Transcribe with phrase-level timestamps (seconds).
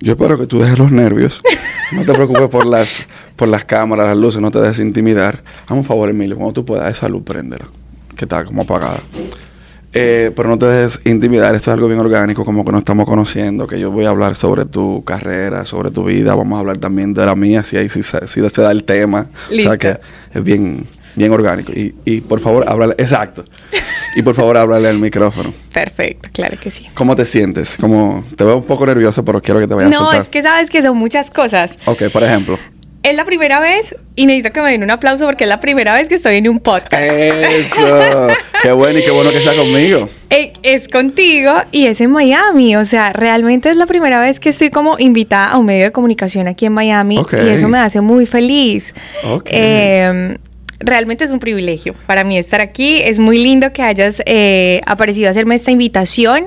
[0.00, 1.40] Yo espero que tú dejes los nervios.
[1.92, 3.04] No te preocupes por las,
[3.36, 5.42] por las cámaras, las luces, no te dejes intimidar.
[5.64, 7.66] Haz un favor, Emilio, cuando tú puedas, esa luz préndela,
[8.16, 9.00] que está como apagada.
[9.92, 13.06] Eh, pero no te dejes intimidar, esto es algo bien orgánico, como que nos estamos
[13.06, 16.78] conociendo, que yo voy a hablar sobre tu carrera, sobre tu vida, vamos a hablar
[16.78, 19.26] también de la mía, si ahí si, si se da el tema.
[19.50, 19.98] O sea que
[20.32, 21.72] es bien, bien orgánico.
[21.72, 23.44] Y, y por favor, háblale, exacto.
[24.16, 25.52] Y por favor, háblale al micrófono.
[25.72, 26.88] Perfecto, claro que sí.
[26.94, 27.76] ¿Cómo te sientes?
[27.76, 30.42] Como, te veo un poco nervioso, pero quiero que te vayas a No, es que
[30.42, 31.72] sabes que son muchas cosas.
[31.84, 32.58] Ok, por ejemplo.
[33.02, 35.94] Es la primera vez y necesito que me den un aplauso porque es la primera
[35.94, 37.02] vez que estoy en un podcast.
[37.02, 38.28] Eso.
[38.62, 40.06] qué bueno y qué bueno que sea conmigo.
[40.28, 42.76] Eh, es contigo y es en Miami.
[42.76, 45.92] O sea, realmente es la primera vez que estoy como invitada a un medio de
[45.92, 47.32] comunicación aquí en Miami Ok.
[47.42, 48.94] y eso me hace muy feliz.
[49.24, 49.48] Ok.
[49.50, 50.36] Eh,
[50.80, 53.00] realmente es un privilegio para mí estar aquí.
[53.02, 56.46] Es muy lindo que hayas eh, aparecido a hacerme esta invitación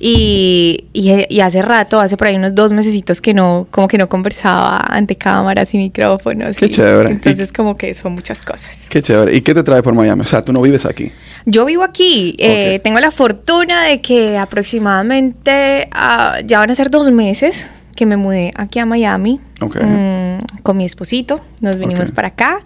[0.00, 3.98] y, y- y hace rato, hace por ahí unos dos mesecitos que no, como que
[3.98, 6.56] no conversaba ante cámaras y micrófonos.
[6.56, 7.10] Qué y- chévere.
[7.10, 8.70] Entonces como que son muchas cosas.
[8.88, 9.34] Qué chévere.
[9.36, 10.22] ¿Y qué te trae por Miami?
[10.22, 11.12] O sea, tú no vives aquí.
[11.46, 16.90] Yo vivo aquí, eh, tengo la fortuna de que aproximadamente ah, ya van a ser
[16.90, 22.28] dos meses que me mudé aquí a Miami mm, con mi esposito, nos vinimos para
[22.28, 22.60] acá.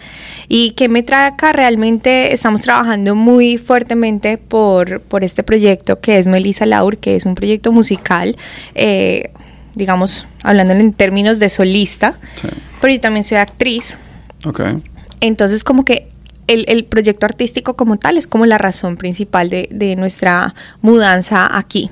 [0.47, 6.19] Y que me trae acá realmente estamos trabajando muy fuertemente por, por este proyecto que
[6.19, 8.37] es Melissa Laur, que es un proyecto musical,
[8.75, 9.31] eh,
[9.75, 12.49] digamos, hablando en términos de solista, Sí.
[12.83, 13.99] pero yo también soy actriz.
[15.23, 16.09] Entonces, como que
[16.47, 21.57] el, el proyecto artístico como tal es como la razón principal de, de nuestra mudanza
[21.57, 21.91] aquí.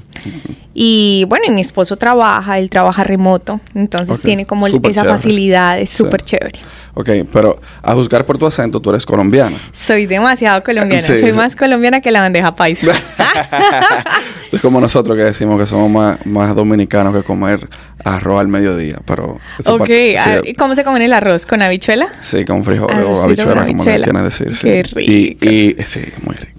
[0.75, 5.09] Y bueno, y mi esposo trabaja, él trabaja remoto, entonces tiene como esa chévere.
[5.09, 6.59] facilidad, es súper chévere.
[6.95, 9.57] Ok, pero a juzgar por tu acento, tú eres colombiana.
[9.73, 11.37] Soy demasiado colombiana, Sí, soy sí.
[11.37, 12.87] más colombiana que la bandeja paisa.
[14.53, 17.69] es como nosotros que decimos que somos más, más dominicanos que comer
[18.05, 19.39] arroz al mediodía, pero...
[19.67, 21.47] ok, parte- ah, sí, ¿y ¿cómo se come el arroz?
[21.47, 22.09] ¿Con habichuela?
[22.19, 24.23] Sí, con frijoles o con habichuelas, como le habichuela.
[24.23, 24.53] decir.
[24.61, 25.01] Qué rico.
[25.13, 26.50] Y, y sí, muy rico.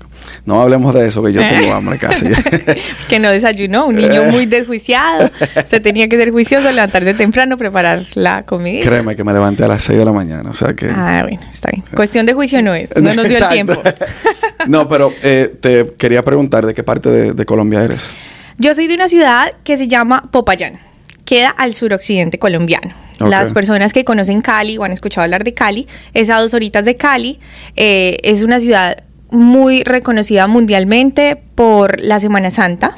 [0.46, 2.26] No hablemos de eso, que yo tengo hambre casi.
[3.10, 5.30] que no desayunó, un niño muy desjuiciado,
[5.66, 8.82] se tenía que ser juicioso, levantarse temprano, preparar la comida.
[8.82, 10.90] Créeme que me levanté a las 6 de la mañana, o sea que...
[10.90, 11.84] Ah, bueno, está bien.
[11.96, 13.82] Cuestión de juicio no es, no nos dio el tiempo.
[14.68, 18.12] no, pero eh, te quería preguntar de qué parte de, de Colombia eres.
[18.58, 20.80] Yo soy de una ciudad que se llama Popayán.
[21.26, 22.94] Queda al suroccidente colombiano.
[23.30, 26.86] Las personas que conocen Cali o han escuchado hablar de Cali, es a dos horitas
[26.86, 27.40] de Cali.
[27.76, 32.98] Eh, es una ciudad muy reconocida mundialmente por la Semana Santa.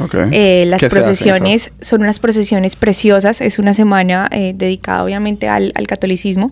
[0.00, 0.14] Ok.
[0.32, 5.04] Eh, las ¿Qué se hace procesiones son unas procesiones preciosas, es una semana eh, dedicada
[5.04, 6.50] obviamente al, al catolicismo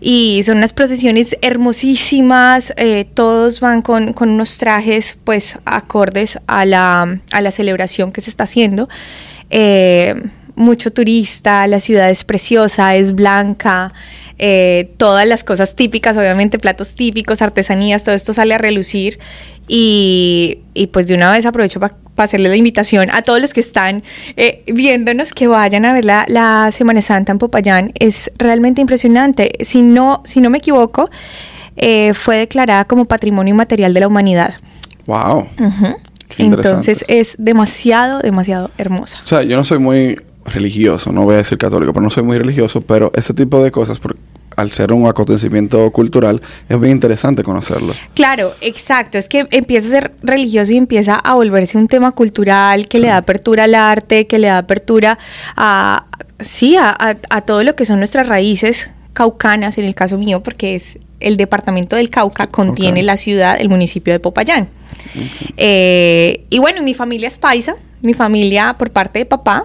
[0.00, 6.64] y son unas procesiones hermosísimas, eh, todos van con, con unos trajes pues acordes a
[6.64, 8.88] la, a la celebración que se está haciendo.
[9.50, 10.20] Eh,
[10.54, 13.92] mucho turista, la ciudad es preciosa, es blanca,
[14.38, 19.18] eh, todas las cosas típicas, obviamente platos típicos, artesanías, todo esto sale a relucir
[19.68, 23.60] y, y pues de una vez aprovecho para hacerle la invitación a todos los que
[23.60, 24.02] están
[24.36, 27.92] eh, viéndonos que vayan a ver la, la Semana Santa en Popayán.
[27.98, 29.52] Es realmente impresionante.
[29.60, 31.10] Si no, si no me equivoco,
[31.76, 34.54] eh, fue declarada como Patrimonio Inmaterial de la Humanidad.
[35.06, 35.48] Wow.
[36.28, 36.68] Qué interesante.
[36.68, 39.18] Entonces es demasiado, demasiado hermosa.
[39.20, 40.16] O sea, yo no soy muy
[40.46, 43.70] religioso, no voy a decir católico, pero no soy muy religioso, pero ese tipo de
[43.70, 44.16] cosas, por-
[44.56, 47.94] al ser un acontecimiento cultural, es bien interesante conocerlo.
[48.14, 49.16] Claro, exacto.
[49.16, 53.08] Es que empieza a ser religioso y empieza a volverse un tema cultural que le
[53.08, 55.18] da apertura al arte, que le da apertura
[55.56, 56.04] a,
[56.40, 60.42] sí, a, a- a todo lo que son nuestras raíces caucanas, en el caso mío,
[60.42, 64.68] porque es el departamento del Cauca, contiene la ciudad, el municipio de Popayán.
[65.56, 69.64] Eh, y bueno, mi familia es paisa, mi familia por parte de papá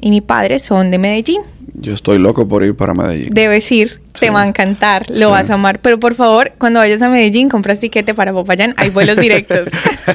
[0.00, 1.42] y mi padre son de Medellín.
[1.80, 3.28] Yo estoy loco por ir para Medellín.
[3.32, 4.32] Debes ir, te Sí.
[4.32, 5.24] va a encantar, lo Sí.
[5.26, 5.78] vas a amar.
[5.80, 9.68] Pero por favor, cuando vayas a Medellín, compras tiquete para Popayán, hay vuelos directos.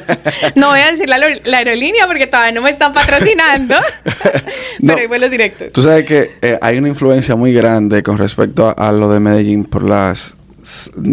[0.56, 3.76] no voy a decir la, la aerolínea porque todavía no me están patrocinando,
[4.80, 4.88] No.
[4.88, 5.72] pero hay vuelos directos.
[5.72, 9.20] Tú sabes que eh, hay una influencia muy grande con respecto a, a lo de
[9.20, 10.34] Medellín por las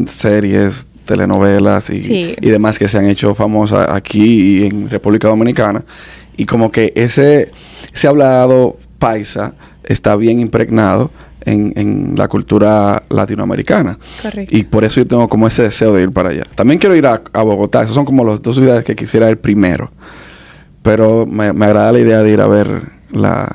[0.08, 2.36] series, telenovelas y, Sí.
[2.40, 5.84] y demás que se han hecho famosas aquí y en República Dominicana.
[6.38, 7.52] Y como que ese,
[7.94, 11.12] ese hablado paisa está bien impregnado
[11.46, 13.98] en, en la cultura latinoamericana.
[14.22, 14.56] Correcto.
[14.56, 16.44] Y por eso yo tengo como ese deseo de ir para allá.
[16.56, 17.82] También quiero ir a, a Bogotá.
[17.82, 19.92] Esas son como las dos ciudades que quisiera ir primero.
[20.82, 23.50] Pero me, me agrada la idea de ir a ver la,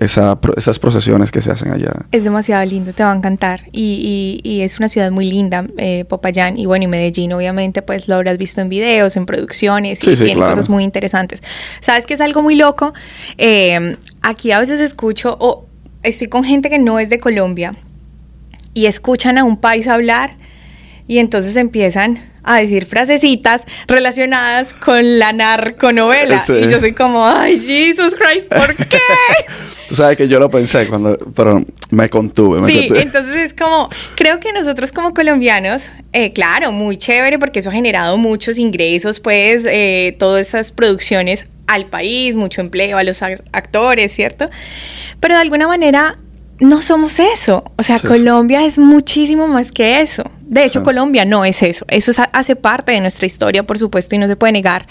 [0.00, 1.92] esa, esas procesiones que se hacen allá.
[2.12, 3.62] Es demasiado lindo, te va a encantar.
[3.72, 8.08] Y, y, es una ciudad muy linda, eh, Popayán, y bueno, y Medellín, obviamente, pues
[8.08, 11.42] lo habrás visto en videos, en producciones, y tiene cosas muy interesantes.
[11.80, 12.92] ¿Sabes que es algo muy loco?
[13.38, 15.66] Eh, aquí a veces escucho, o
[16.02, 17.74] estoy con gente que no es de Colombia,
[18.74, 20.36] y escuchan a un país hablar,
[21.08, 26.42] y entonces empiezan a decir frasecitas relacionadas con la narconovela.
[26.48, 28.98] Y yo soy como, ay, Jesus Christ, ¿por qué?
[29.88, 32.66] Tú sabes que yo lo pensé cuando, pero me contuve.
[32.66, 37.70] sí, entonces es como, creo que nosotros como colombianos, eh, claro, muy chévere porque eso
[37.70, 43.22] ha generado muchos ingresos, pues, eh, todas esas producciones al país, mucho empleo a los
[43.22, 44.48] actores, ¿cierto?
[45.20, 46.16] Pero de alguna manera
[46.60, 47.64] no somos eso.
[47.76, 50.24] O sea, Colombia es muchísimo más que eso.
[50.46, 51.84] De hecho, Colombia no es eso.
[51.88, 54.86] Eso hace parte de nuestra historia, por supuesto, y no se puede negar.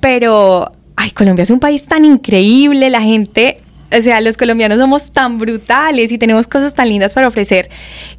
[0.00, 3.58] Pero, ay, Colombia es un país tan increíble, la gente...
[3.92, 7.68] O sea, los colombianos somos tan brutales y tenemos cosas tan lindas para ofrecer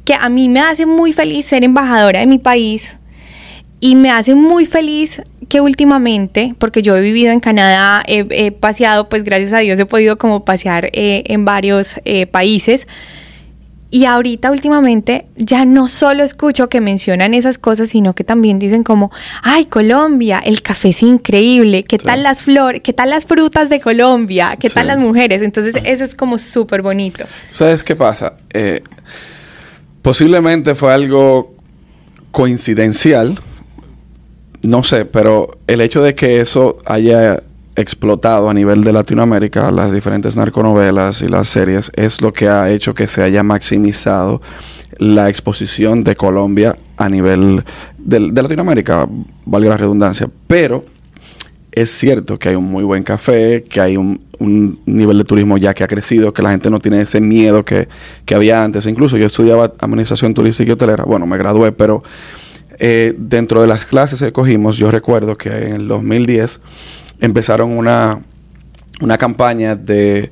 [0.04, 2.98] que a mí me hace muy feliz ser embajadora de mi país
[3.80, 9.08] y me hace muy feliz que últimamente, porque yo he vivido en Canadá, he, paseado,
[9.08, 12.86] pues gracias a Dios he podido como pasear eh, en varios eh, países.
[13.94, 18.84] Y ahorita últimamente ya no solo escucho que mencionan esas cosas, sino que también dicen
[18.84, 19.12] como,
[19.42, 23.82] ay, Colombia, el café es increíble, ¿qué tal las flores, qué tal las frutas de
[23.82, 25.42] Colombia, qué tal las mujeres?
[25.42, 27.26] Entonces eso es como súper bonito.
[27.50, 28.38] ¿Sabes qué pasa?
[28.54, 28.82] Eh,
[30.00, 31.54] posiblemente fue algo
[32.30, 33.38] coincidencial,
[34.62, 37.42] no sé, pero el hecho de que eso haya
[37.76, 42.70] explotado a nivel de Latinoamérica, las diferentes narconovelas y las series, es lo que ha
[42.70, 44.42] hecho que se haya maximizado
[44.98, 47.64] la exposición de Colombia a nivel
[47.98, 49.08] de, Latinoamérica,
[49.44, 50.28] valga la redundancia.
[50.46, 50.84] Pero
[51.72, 54.20] es cierto que hay un muy buen café, que hay un,
[54.86, 57.88] nivel de turismo ya que ha crecido, que la gente no tiene ese miedo que,
[58.24, 58.86] que había antes.
[58.86, 62.02] Incluso yo estudiaba administración turística y hotelera, bueno, me gradué, pero
[62.78, 66.60] eh, dentro de las clases que cogimos, yo recuerdo que en el 2010
[67.22, 68.20] empezaron una,
[69.00, 70.30] una campaña de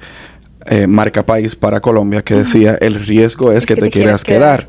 [0.66, 4.68] eh, marca país para Colombia que decía el riesgo es, que, te, quieras, quedar.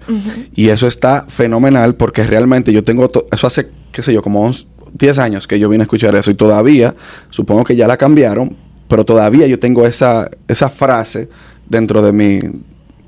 [0.56, 4.50] Y eso está fenomenal porque realmente yo tengo, eso hace, qué sé yo, como
[4.94, 6.96] 10 años que yo vine a escuchar eso y todavía,
[7.30, 8.56] supongo que ya la cambiaron,
[8.88, 11.28] pero todavía yo tengo esa, esa frase
[11.68, 12.40] dentro de mi,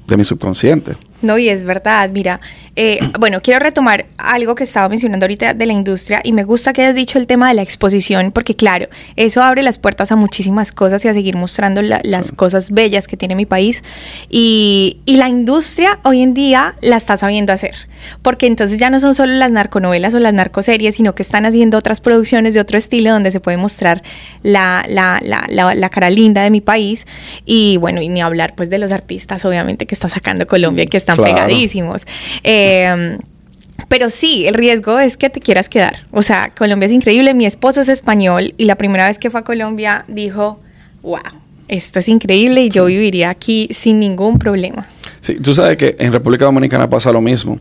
[0.08, 0.94] de mi subconsciente.
[1.24, 2.42] No, y es verdad, mira,
[2.76, 6.74] eh, bueno, quiero retomar algo que estaba mencionando ahorita de la industria y me gusta
[6.74, 10.18] que hayas dicho el tema de la exposición, porque claro, eso abre las puertas a
[10.18, 13.84] muchísimas cosas y a seguir mostrando las cosas bellas que tiene mi país.
[14.30, 17.76] Y, y, la industria hoy en día la está sabiendo hacer,
[18.22, 21.78] porque entonces ya no son solo las narconovelas o las narcoseries, sino que están haciendo
[21.78, 24.04] otras producciones de otro estilo donde se puede mostrar
[24.42, 27.08] la, la, la, la cara linda de mi país.
[27.46, 30.98] Y bueno, y ni hablar pues de los artistas, obviamente, que está sacando Colombia, que
[30.98, 32.06] está pegadísimos.
[32.44, 33.18] Em,
[33.88, 36.08] pero sí, el riesgo es que te quieras quedar.
[36.12, 37.34] O sea, Colombia es increíble.
[37.34, 40.60] Mi esposo es español y la primera vez que fue a Colombia dijo,
[41.02, 41.20] wow,
[41.68, 44.88] esto es increíble y yo viviría aquí sin ningún problema.
[45.22, 47.60] Sí, tú sabes que en República Dominicana pasa lo mismo.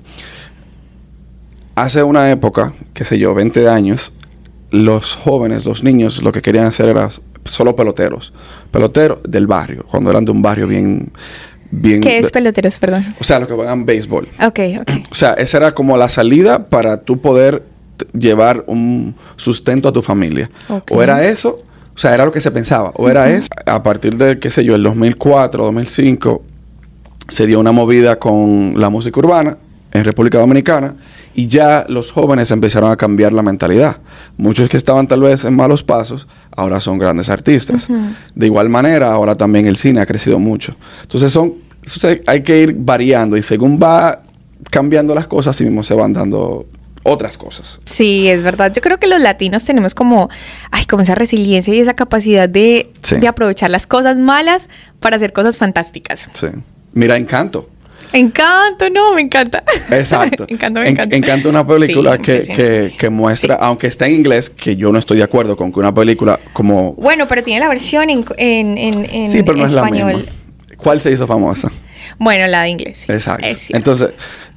[1.75, 4.13] Hace una época, qué sé yo, 20 años,
[4.71, 7.09] los jóvenes, los niños, lo que querían hacer era
[7.45, 8.33] solo peloteros.
[8.71, 11.13] Peloteros del barrio, cuando eran de un barrio bien
[11.81, 13.15] ¿Qué es peloteros, perdón?
[13.19, 14.29] O sea, los que juegan béisbol.
[14.45, 14.91] Ok, ok.
[15.11, 17.63] O sea, esa era como la salida para tú poder
[18.13, 20.51] llevar un sustento a tu familia.
[20.91, 21.61] O era eso,
[21.95, 22.93] o sea, era lo que se pensaba.
[22.95, 23.49] O era eso.
[23.67, 26.43] A partir de, qué sé yo, el 2004, 2005,
[27.29, 29.57] se dio una movida con la música urbana
[29.93, 30.95] en República Dominicana
[31.35, 33.99] y ya los jóvenes empezaron a cambiar la mentalidad.
[34.37, 37.89] Muchos que estaban tal vez en malos pasos, ahora son grandes artistas.
[38.35, 40.75] De igual manera, ahora también el cine ha crecido mucho.
[41.03, 41.55] Entonces son,
[42.27, 44.23] hay que ir variando y según va
[44.71, 46.67] cambiando las cosas, así mismo se van dando
[47.05, 47.81] otras cosas.
[47.85, 48.73] Sí, es verdad.
[48.73, 50.31] Yo creo que los latinos tenemos como,
[50.71, 54.69] ay, como esa resiliencia y esa capacidad de, de aprovechar las cosas malas
[55.01, 56.29] para hacer cosas fantásticas.
[56.35, 56.49] Sí.
[56.93, 57.69] Mira, Encanto.
[58.13, 59.63] Encanto, no, me encanta.
[59.91, 60.45] Exacto.
[60.49, 61.17] encanto, me encanta.
[61.17, 65.25] encanto una película que, que, muestra, aunque está en inglés, que yo no estoy de
[65.25, 66.93] acuerdo con que una película como...
[66.95, 70.13] Bueno, pero tiene la versión en, en, en, sí, pero no Es la misma.
[70.77, 71.71] ¿Cuál se hizo famosa?
[72.19, 73.09] Bueno, la de inglés.
[73.09, 73.47] Exacto.
[73.71, 74.11] Entonces,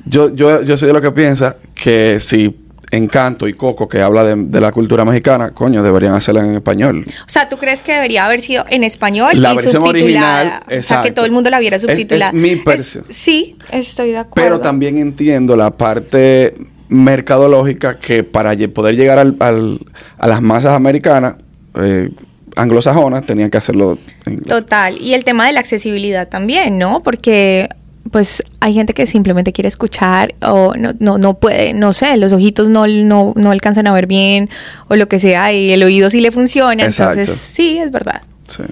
[0.06, 2.65] yo, yo, yo soy de lo que piensa que si
[2.96, 7.06] Encanto y Coco, que habla de, la cultura mexicana, coño, deberían hacerla en español.
[7.08, 10.62] O sea, ¿tú crees que debería haber sido en español la y versión original?
[10.68, 12.32] O sea, que todo el mundo la viera subtitulada.
[12.32, 13.06] Es, mi percepción.
[13.10, 14.50] Sí, estoy de acuerdo.
[14.50, 16.56] Pero también entiendo la parte
[16.90, 19.80] mercadológica que para poder llegar al,
[20.18, 21.36] a las masas americanas,
[21.76, 22.10] eh,
[22.56, 24.48] anglosajonas tenían que hacerlo en inglés.
[24.48, 24.98] Total.
[25.02, 27.04] Y el tema de la accesibilidad también, ¿no?
[27.04, 27.70] Porque
[28.12, 32.34] pues hay gente que simplemente quiere escuchar o no, no, no puede, no sé, los
[32.34, 34.50] ojitos no, no, no alcanzan a ver bien
[34.88, 36.86] o lo que sea y el oído sí le funciona.
[36.86, 37.20] Exacto.
[37.20, 38.22] Entonces, sí, es verdad.
[38.48, 38.64] Sí.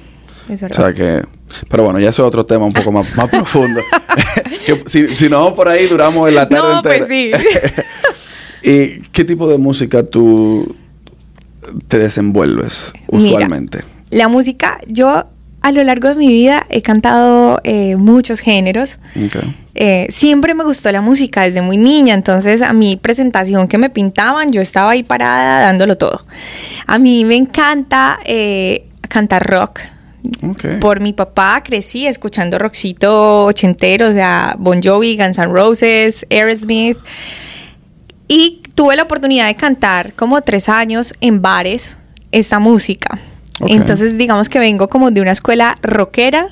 [0.50, 0.75] Es O verdad.
[0.78, 1.25] sea que...
[1.70, 3.82] Pero bueno, ya eso es otro tema un poco más, más profundo.
[4.66, 7.06] Que si, si no por ahí, duramos en la tarde No, entera.
[7.06, 7.32] pues sí.
[8.63, 10.75] ¿Y qué tipo de música tú
[11.88, 13.25] te desenvuelves Mira.
[13.25, 13.84] usualmente?
[14.10, 15.25] La música, yo
[15.63, 19.00] a lo largo de mi vida he cantado eh, muchos géneros.
[19.75, 23.89] Eh, siempre me gustó la música desde muy niña, entonces a mi presentación que me
[23.89, 26.25] pintaban, yo estaba ahí parada dándolo todo.
[26.86, 29.79] A mí me encanta eh, cantar rock.
[30.82, 36.98] Por mi papá crecí escuchando rockcito ochentero, o sea, Bon Jovi, Guns N' Roses, Aerosmith.
[38.27, 41.96] Y tuve la oportunidad de cantar como tres años en bares
[42.32, 43.20] esta música.
[43.68, 46.48] Entonces, digamos que vengo como de una escuela rockera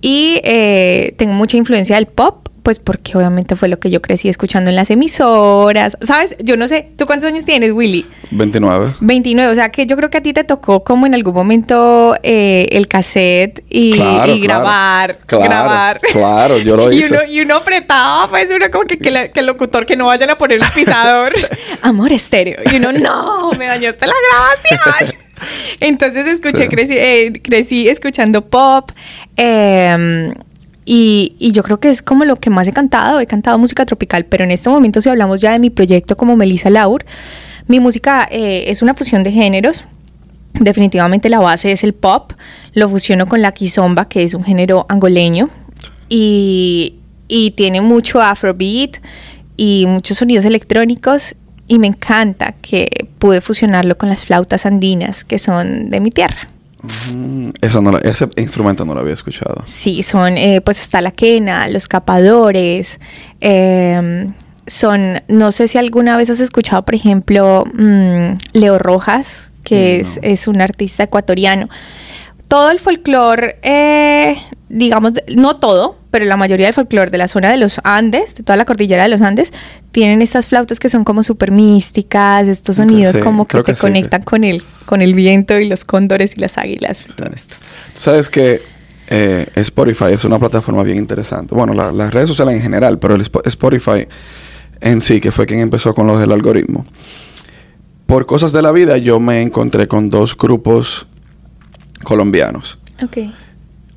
[0.00, 4.28] y eh, tengo mucha influencia del pop, pues porque obviamente fue lo que yo crecí
[4.28, 5.96] escuchando en las emisoras.
[6.02, 6.34] ¿Sabes?
[6.42, 8.06] Yo no sé, ¿tú cuántos años tienes, Willy?
[8.32, 8.94] 29.
[8.98, 12.16] 29, o sea que yo creo que a ti te tocó como en algún momento
[12.24, 16.00] eh, el cassette y, Claro, y grabar, Claro, grabar.
[16.12, 17.14] claro, yo lo y hice.
[17.14, 20.06] Uno, y uno apretaba, pues uno como que, que, la- que el locutor que no
[20.06, 21.32] vayan a poner el pisador.
[21.82, 22.58] Amor estéreo.
[22.72, 25.16] Y uno, no, me dañaste la grabación.
[25.80, 26.68] Entonces escuché, Sí.
[26.68, 28.90] crecí, eh, crecí escuchando pop.
[29.36, 30.32] eh,
[30.88, 33.18] y, y yo creo que es como lo que más he cantado.
[33.18, 36.36] He cantado música tropical, pero en este momento, si hablamos ya de mi proyecto como
[36.36, 37.04] Melissa Laur,
[37.66, 39.84] mi música eh, es una fusión de géneros.
[40.54, 42.32] Definitivamente la base es el pop.
[42.72, 45.50] Lo fusiono con la kizomba, que es un género angoleño.
[46.08, 46.94] Y,
[47.26, 48.98] y tiene mucho afrobeat
[49.56, 51.34] y muchos sonidos electrónicos.
[51.68, 56.48] Y me encanta que pude fusionarlo con las flautas andinas, que son de mi tierra.
[57.12, 59.62] Mm, eso no ese instrumento no lo había escuchado.
[59.66, 63.00] Sí, son, eh, pues está la quena, los capadores,
[63.40, 64.28] eh,
[64.66, 70.16] son, no sé si alguna vez has escuchado, por ejemplo, mm, Leo Rojas, que es,
[70.16, 70.22] No.
[70.28, 71.68] es un artista ecuatoriano.
[72.48, 74.36] Todo el folclore, eh,
[74.68, 78.44] digamos, no todo, pero la mayoría del folclore de la zona de los Andes, de
[78.44, 79.52] toda la cordillera de los Andes,
[79.90, 83.80] tienen estas flautas que son como súper místicas, estos sonidos sí, como que te sí,
[83.80, 87.10] conectan con el, con el viento y los cóndores y las águilas.
[87.10, 87.56] y todo esto.
[87.94, 88.62] Tú sabes que
[89.08, 91.54] eh, Spotify es una plataforma bien interesante.
[91.54, 94.06] Bueno, la- las redes sociales en general, pero el Spo- Spotify
[94.80, 96.86] en sí, que fue quien empezó con los del algoritmo.
[98.06, 101.06] Por cosas de la vida, yo me encontré con dos grupos
[102.02, 102.78] colombianos.
[103.02, 103.18] Ok.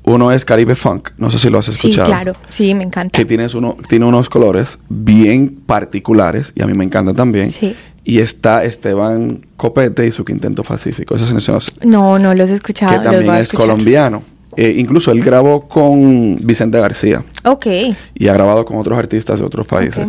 [0.04, 2.06] Uno es Caribe Funk, no sé si lo has Sí, escuchado.
[2.08, 3.16] claro, sí, me encanta.
[3.16, 7.50] Que tienes uno, tiene unos colores bien particulares y a mí me encanta también.
[7.50, 7.76] Sí.
[8.02, 11.14] Y está Esteban Copete y su Quinteto Pacífico.
[11.16, 12.98] Ese es No, no los he escuchado.
[12.98, 14.22] que también es colombiano.
[14.56, 17.66] Eh, incluso él grabó con Vicente García Ok.
[18.14, 20.08] y ha grabado con otros artistas de otros países.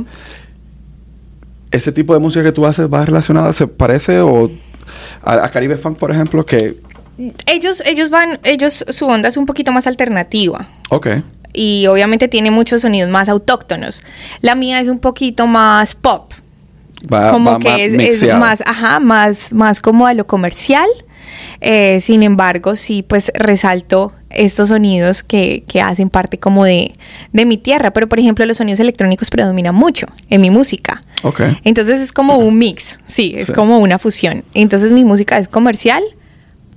[1.69, 4.49] ¿Ese tipo de música que tú haces va relacionada, se parece o
[5.23, 6.79] a, a Caribe Funk, por ejemplo, que...
[7.45, 10.67] Ellos, ellos van, ellos, su onda es un poquito más alternativa.
[10.89, 11.07] Ok,
[11.53, 14.01] Y obviamente tiene muchos sonidos más autóctonos.
[14.41, 16.31] La mía es un poquito más pop.
[17.11, 20.87] va, como va que más es, más, ajá, más, más como a lo comercial.
[21.59, 26.95] Eh, sin embargo, sí, pues resalto estos sonidos que, que hacen parte como de,
[27.33, 27.91] de mi tierra.
[27.91, 31.03] Pero, por ejemplo, los sonidos electrónicos predominan mucho en mi música.
[31.23, 31.41] Ok.
[31.63, 33.53] Entonces es como un mix, sí, es Sí.
[33.53, 34.43] como una fusión.
[34.53, 36.03] Entonces mi música es comercial,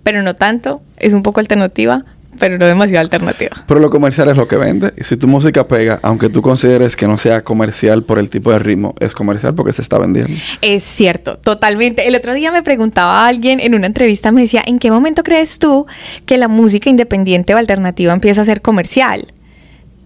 [0.04, 2.04] pero no tanto, es un poco alternativa,
[2.38, 3.64] pero no demasiado alternativa.
[3.66, 4.92] Pero lo comercial es lo que vende.
[4.96, 8.52] Y si tu música pega, aunque tú consideres que no sea comercial por el tipo
[8.52, 10.32] de ritmo, es comercial porque se está vendiendo.
[10.60, 12.06] Es cierto, totalmente.
[12.06, 15.22] El otro día me preguntaba a alguien en una entrevista, me decía, ¿en qué momento
[15.22, 15.86] crees tú
[16.26, 19.32] que la música independiente o alternativa empieza a ser comercial?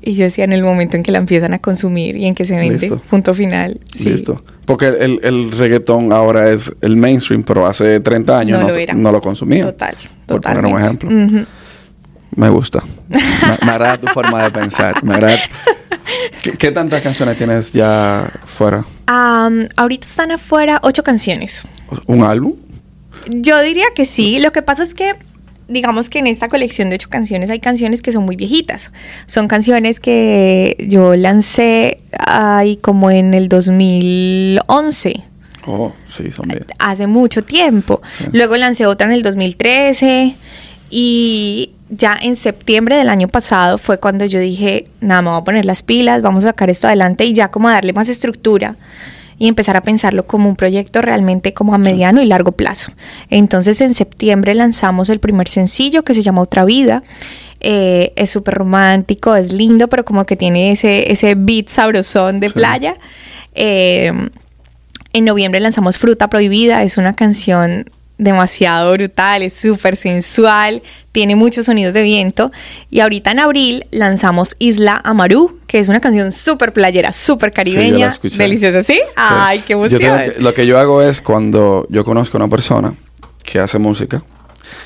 [0.00, 2.44] Y yo decía, en el momento en que la empiezan a consumir y en que
[2.44, 2.98] se vende, Listo.
[3.10, 3.80] punto final.
[3.92, 4.10] Sí.
[4.10, 4.42] Listo.
[4.68, 8.94] Porque el, el reggaetón ahora es el mainstream, pero hace 30 años No no, lo
[8.94, 9.64] no lo consumía.
[9.64, 9.96] Total,
[10.26, 11.10] Por poner un ejemplo.
[12.36, 12.84] Me gusta.
[13.08, 13.18] Me,
[13.64, 15.02] me agrada tu forma de pensar.
[15.02, 15.38] Me agrada.
[16.42, 18.84] ¿Qué, qué tantas canciones tienes ya fuera?
[19.06, 21.62] Am, ahorita están afuera ocho canciones.
[22.04, 22.52] ¿Un álbum?
[23.26, 24.38] Yo diría que sí.
[24.38, 25.14] Lo que pasa es que,
[25.68, 28.92] digamos que en esta colección de ocho canciones hay canciones que son muy viejitas.
[29.26, 35.24] Son canciones que yo lancé ahí como en el 2011.
[35.66, 36.64] Oh, sí, son bien.
[36.78, 38.00] Hace mucho tiempo.
[38.16, 38.24] Sí.
[38.32, 40.36] Luego lancé otra en el 2013
[40.90, 45.44] y ya en septiembre del año pasado fue cuando yo dije, nada, me voy a
[45.44, 48.76] poner las pilas, vamos a sacar esto adelante y ya como a darle más estructura
[49.38, 52.92] y empezar a pensarlo como un proyecto realmente como a mediano y largo plazo.
[53.30, 57.02] Entonces en septiembre lanzamos el primer sencillo que se llama Otra Vida.
[57.60, 62.50] Eh, es súper romántico, es lindo, pero como que tiene ese, ese beat sabrosón de
[62.50, 62.96] playa.
[63.54, 64.12] Eh,
[65.12, 71.66] en noviembre lanzamos Fruta Prohibida, es una canción demasiado brutal, es súper sensual, tiene muchos
[71.66, 72.50] sonidos de viento.
[72.90, 78.14] Y ahorita en abril lanzamos Isla Amarú, que es una canción súper playera, súper caribeña,
[78.36, 79.00] deliciosa, ¿sí?
[79.16, 80.20] Ay, qué emoción.
[80.38, 82.94] lo que yo hago es cuando yo conozco a una persona
[83.42, 84.22] que hace música,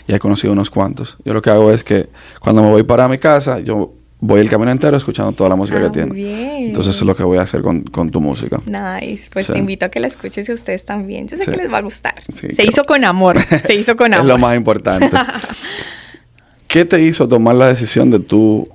[0.06, 2.08] y he conocido unos cuantos, yo lo que hago es que
[2.40, 5.80] cuando me voy para mi casa, yo voy el camino entero escuchando toda la música
[5.80, 6.14] que tiene.
[6.14, 6.64] Bien.
[6.66, 8.60] Entonces es lo que voy a hacer con, tu música.
[8.64, 9.28] Nice.
[9.32, 11.26] Pues te invito a que la escuches y ustedes también.
[11.26, 12.14] Yo sé que les va a gustar.
[12.32, 13.38] se hizo con amor.
[13.66, 14.24] se hizo con amor.
[14.24, 15.10] es lo más importante.
[16.68, 18.68] ¿Qué te hizo tomar la decisión de tú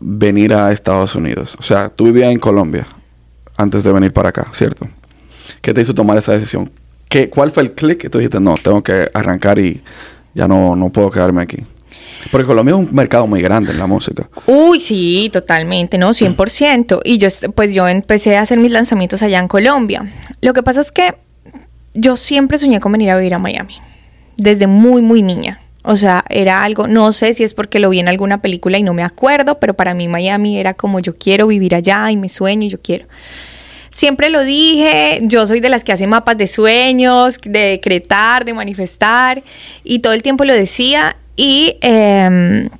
[0.00, 1.54] venir a Estados Unidos?
[1.60, 2.86] O sea, tú vivías en Colombia
[3.56, 4.88] antes de venir para acá, ¿cierto?
[5.60, 6.70] ¿Qué te hizo tomar esa decisión?
[7.08, 9.82] ¿Qué, ¿Cuál fue el clic que tú dijiste, no, tengo que arrancar y
[10.34, 11.58] ya no, no puedo quedarme aquí?
[12.30, 14.28] Porque Colombia es un mercado muy grande en la música.
[14.46, 16.10] Uy, sí, totalmente, ¿no?
[16.10, 17.00] 100%.
[17.04, 20.04] Y yo, pues yo empecé a hacer mis lanzamientos allá en Colombia.
[20.40, 21.14] Lo que pasa es que
[21.92, 23.76] yo siempre soñé con venir a vivir a Miami.
[24.36, 25.60] Desde muy, muy niña.
[25.86, 28.82] O sea, era algo, no sé si es porque lo vi en alguna película y
[28.82, 32.30] no me acuerdo, pero para mí Miami era como yo quiero vivir allá y me
[32.30, 33.06] sueño y yo quiero.
[33.94, 38.52] Siempre lo dije, yo soy de las que hace mapas de sueños, de decretar, de
[38.52, 39.44] manifestar,
[39.84, 42.70] y todo el tiempo lo decía, y em,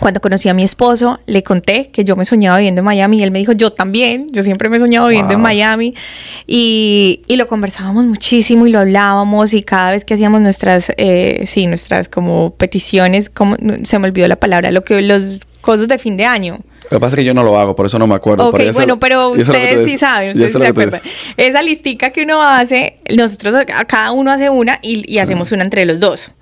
[0.00, 3.22] cuando conocí a mi esposo, le conté que yo me soñaba viviendo en Miami y
[3.22, 5.94] él me dijo, yo también, yo siempre me he soñado viviendo en Miami.
[6.46, 11.44] Y, y, lo conversábamos muchísimo y lo hablábamos y cada vez que hacíamos nuestras, eh,
[11.46, 15.96] sí, nuestras como peticiones, como, se me olvidó la palabra, lo que los cosas de
[15.96, 16.60] fin de año.
[16.90, 18.48] Lo que pasa es que yo no lo hago, por eso no me acuerdo.
[18.48, 21.00] Ok, bueno, pero ustedes sí saben, ustedes se acuerdan.
[21.36, 23.54] Esa listica que uno hace, nosotros,
[23.86, 26.32] cada uno hace una y, y hacemos una entre los dos.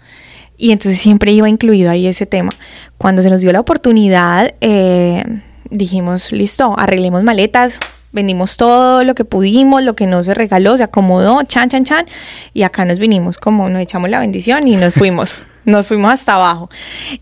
[0.57, 2.51] Y entonces siempre iba incluido ahí ese tema.
[2.99, 5.23] Cuando se nos dio la oportunidad, eh,
[5.71, 7.79] dijimos, listo, arreglemos maletas,
[8.11, 12.07] vendimos todo lo que pudimos, lo que no se regaló, se acomodó, chan, chan, chan.
[12.55, 16.35] Y acá nos vinimos como nos echamos la bendición y nos fuimos, nos fuimos hasta
[16.35, 16.69] abajo.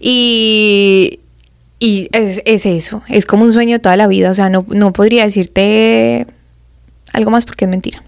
[0.00, 1.20] Y,
[1.78, 4.30] y es, es, eso, es como un sueño toda la vida.
[4.30, 6.26] O sea, no, no podría decirte
[7.12, 8.02] algo más porque es mentira.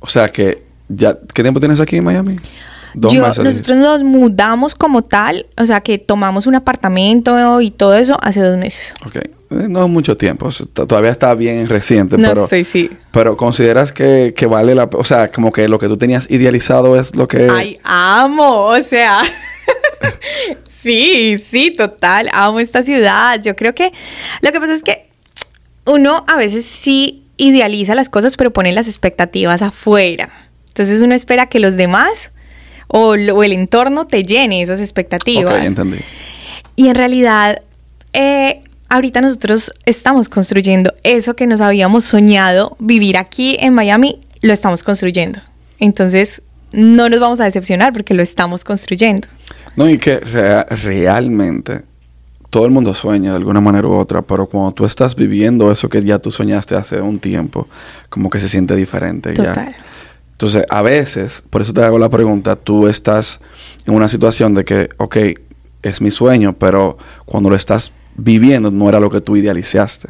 [0.00, 2.36] O sea que, ya, ¿qué tiempo tienes aquí en Miami?
[2.94, 8.18] Yo, nosotros nos mudamos como tal, o sea que tomamos un apartamento y todo eso
[8.22, 8.94] hace dos meses.
[9.06, 12.90] Ok, eh, no es mucho tiempo, todavía está bien reciente, no, pero, sí, sí.
[13.12, 16.98] pero consideras que, que vale la, o sea, como que lo que tú tenías idealizado
[16.98, 17.48] es lo que...
[17.50, 19.22] Ay, amo, o sea...
[20.82, 23.40] sí, sí, total, amo esta ciudad.
[23.42, 23.92] Yo creo que
[24.42, 25.08] lo que pasa es que
[25.84, 30.30] uno a veces sí idealiza las cosas, pero pone las expectativas afuera.
[30.68, 32.32] Entonces uno espera que los demás
[32.88, 35.64] o, el entorno te llene esas expectativas.
[35.64, 35.98] Entendí.
[36.76, 37.62] Y en realidad,
[38.12, 44.52] eh, ahorita nosotros estamos construyendo eso que nos habíamos soñado vivir aquí en Miami, lo
[44.52, 45.40] estamos construyendo.
[45.78, 49.28] Entonces, no nos vamos a decepcionar porque lo estamos construyendo.
[49.78, 51.82] No, y que realmente
[52.50, 55.88] todo el mundo sueña de alguna manera u otra, pero cuando tú estás viviendo eso
[55.88, 57.68] que ya tú soñaste hace un tiempo,
[58.08, 59.34] como que se siente diferente.
[59.34, 59.76] Total.
[60.32, 63.38] Entonces, a veces, por eso te hago la pregunta, tú estás
[63.86, 65.16] en una situación de que, ok,
[65.82, 70.08] es mi sueño, pero cuando lo estás viviendo no era lo que tú idealizaste.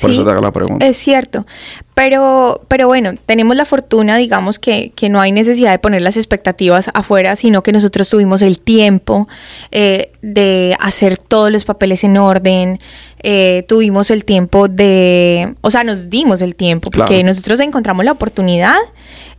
[0.00, 0.86] Por eso te hago la pregunta.
[0.86, 1.46] Es cierto.
[1.94, 6.16] Pero, pero bueno, tenemos la fortuna, digamos, que, que, no hay necesidad de poner las
[6.16, 9.28] expectativas afuera, sino que nosotros tuvimos el tiempo
[9.72, 12.78] eh, de hacer todos los papeles en orden.
[13.22, 15.54] Eh, tuvimos el tiempo de.
[15.62, 18.76] O sea, nos dimos el tiempo, porque nosotros encontramos la oportunidad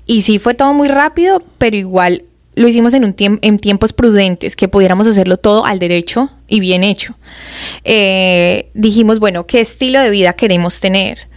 [0.05, 2.23] y sí fue todo muy rápido, pero igual
[2.59, 6.83] lo hicimos en, un en tiempos prudentes, que pudiéramos hacerlo todo al derecho y bien
[6.83, 7.15] hecho.
[7.85, 11.29] Eh, dijimos, bueno, ¿qué estilo de vida queremos tener?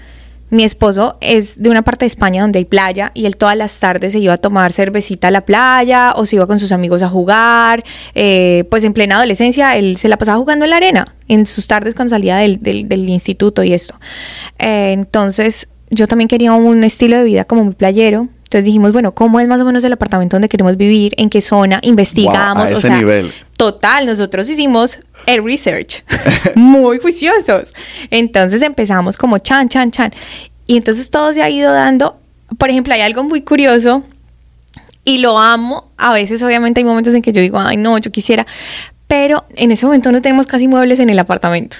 [0.50, 3.78] Mi esposo es de una parte de España donde hay playa y él todas las
[3.78, 7.02] tardes se iba a tomar cervecita a la playa o se iba con sus amigos
[7.02, 7.84] a jugar.
[8.16, 11.68] Eh, pues en plena adolescencia él se la pasaba jugando en la arena en sus
[11.68, 13.94] tardes cuando salía del, del, instituto y esto.
[14.58, 18.28] Eh, entonces yo también quería un estilo de vida como muy playero.
[18.52, 21.14] Entonces dijimos, bueno, ¿cómo es más o menos el apartamento donde queremos vivir?
[21.16, 21.78] ¿En qué zona?
[21.80, 22.70] Investigamos.
[22.70, 23.32] a ese nivel.
[23.56, 26.04] Total, nosotros hicimos el research.
[26.54, 27.72] muy juiciosos.
[28.10, 30.12] Entonces empezamos como chan, chan, chan.
[30.66, 32.18] Y entonces todo se ha ido dando.
[32.58, 34.02] Por ejemplo, hay algo muy curioso
[35.02, 35.90] y lo amo.
[35.96, 38.46] A veces, obviamente, hay momentos en que yo digo, ay, no, yo quisiera.
[39.08, 41.78] Pero en ese momento no tenemos casi muebles en el apartamento.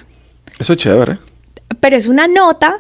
[0.58, 1.18] Eso es chévere.
[1.80, 2.78] Pero es una nota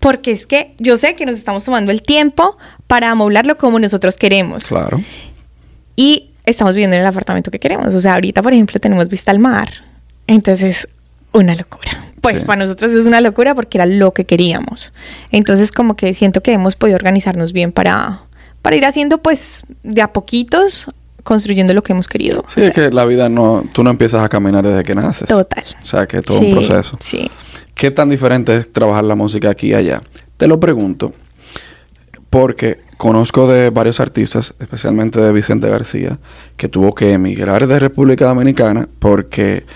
[0.00, 2.56] porque es que yo sé que nos estamos tomando el tiempo
[2.86, 4.66] para amoblarlo como nosotros queremos.
[4.66, 5.02] Claro.
[5.96, 7.94] Y estamos viviendo en el apartamento que queremos.
[7.94, 9.70] O sea, ahorita, por ejemplo, tenemos vista al mar.
[10.26, 10.88] Entonces,
[11.32, 11.92] una locura.
[12.20, 14.92] Pues para nosotros es una locura porque era lo que queríamos.
[15.30, 18.20] Entonces, como que siento que hemos podido organizarnos bien para,
[18.62, 20.88] para ir haciendo, pues, de a poquitos,
[21.22, 22.44] construyendo lo que hemos querido.
[22.48, 25.28] Sí, es que la vida no, tú no empiezas a caminar desde que naces.
[25.28, 25.64] Total.
[25.82, 26.96] O sea, que es todo un proceso.
[27.00, 27.30] Sí.
[27.76, 30.00] ¿Qué tan diferente es trabajar la música aquí y allá?
[30.38, 31.12] Te lo pregunto
[32.30, 36.18] porque conozco de varios artistas, especialmente de Vicente García,
[36.56, 39.66] que tuvo que emigrar de República Dominicana porque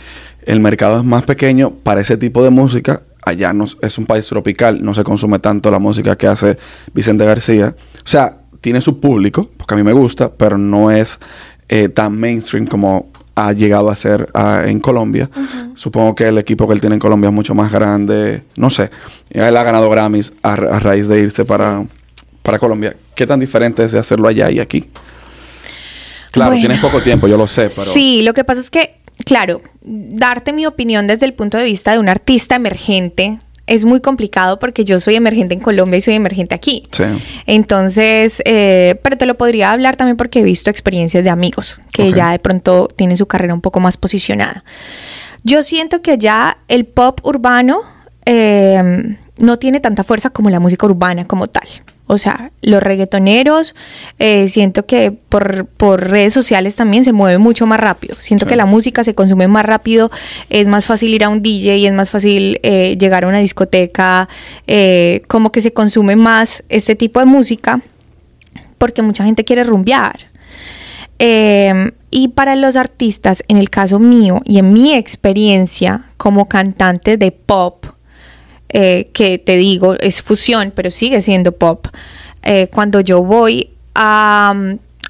[0.46, 3.02] el mercado es más pequeño para ese tipo de música.
[3.22, 6.56] Allá no, es un país tropical, no se consume tanto la música que hace
[6.94, 7.74] Vicente García.
[7.98, 11.20] O sea, tiene su público, porque a mí me gusta, pero no es
[11.68, 13.10] eh, tan mainstream como
[13.46, 15.30] ha llegado a ser ah, en Colombia.
[15.74, 18.42] Supongo que el equipo que él tiene en Colombia es mucho más grande.
[18.56, 18.90] No sé.
[19.30, 21.84] Él ha ganado Grammys a, raíz de irse para,
[22.42, 22.94] para Colombia.
[23.14, 24.88] ¿Qué tan diferente es de hacerlo allá y aquí?
[26.30, 27.90] Claro, tienes poco tiempo, yo lo sé, pero...
[27.90, 31.92] Sí, lo que pasa es que, claro, darte mi opinión desde el punto de vista
[31.92, 36.14] de un artista emergente es muy complicado porque yo soy emergente en Colombia y soy
[36.14, 36.88] emergente aquí.
[36.90, 37.04] Sí.
[37.46, 42.12] Entonces, eh, pero te lo podría hablar también porque he visto experiencias de amigos que
[42.12, 44.64] ya de pronto tienen su carrera un poco más posicionada.
[45.44, 47.82] Yo siento que ya el pop urbano
[48.26, 51.68] eh, no tiene tanta fuerza como la música urbana como tal.
[52.12, 53.76] O sea, los reggaetoneros,
[54.18, 55.68] eh, siento que por,
[56.10, 58.16] redes sociales también se mueve mucho más rápido.
[58.18, 60.10] Siento que la música se consume más rápido,
[60.48, 63.38] es más fácil ir a un DJ y es más fácil eh, llegar a una
[63.38, 64.28] discoteca,
[64.66, 67.80] eh, como que se consume más este tipo de música
[68.78, 70.26] porque mucha gente quiere rumbear.
[72.10, 77.30] y para los artistas, en el caso mío y en mi experiencia como cantante de
[77.30, 77.86] pop,
[78.72, 81.88] eh, que te digo es fusión, pero sigue siendo pop.
[82.42, 84.54] Eh, cuando yo voy a,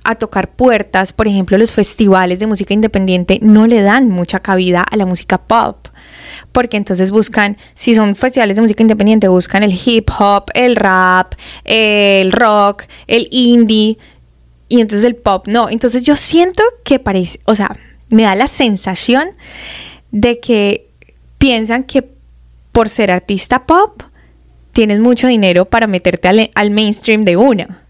[0.03, 4.81] a, tocar puertas, por ejemplo, los festivales de música independiente no le dan mucha cabida
[4.83, 5.89] a la música pop.
[6.53, 11.35] Porque entonces buscan, si son festivales de música independiente, buscan el hip hop, el rap,
[11.65, 13.99] el rock, el indie,
[14.69, 15.69] y entonces el pop no.
[15.69, 17.77] Entonces yo siento que parece, o sea,
[18.09, 19.33] me da la sensación
[20.13, 20.89] de que
[21.39, 22.09] piensan que
[22.81, 24.05] por ser artista pop,
[24.73, 27.85] tienes mucho dinero para meterte al, mainstream de una.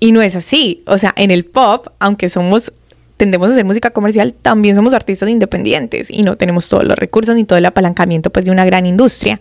[0.00, 0.82] Y no es así.
[0.86, 2.70] O sea, en el pop, aunque somos
[3.16, 7.36] tendemos a hacer música comercial, también somos artistas independientes y no tenemos todos los recursos
[7.36, 9.40] ni todo el apalancamiento pues de una gran industria.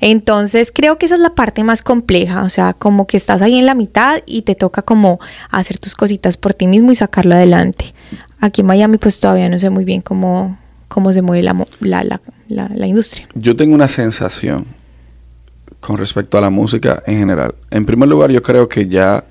[0.00, 3.58] Entonces creo que esa es la parte más compleja, o sea, como que estás ahí
[3.58, 7.34] en la mitad y te toca como hacer tus cositas por ti mismo y sacarlo
[7.34, 7.92] adelante.
[8.40, 10.56] Aquí en Miami pues todavía no sé muy bien cómo,
[10.88, 13.28] cómo se mueve la, la, la, industria.
[13.34, 14.66] Yo tengo una sensación
[15.80, 17.54] con respecto a la música en general.
[17.70, 19.24] En primer lugar, yo creo que ya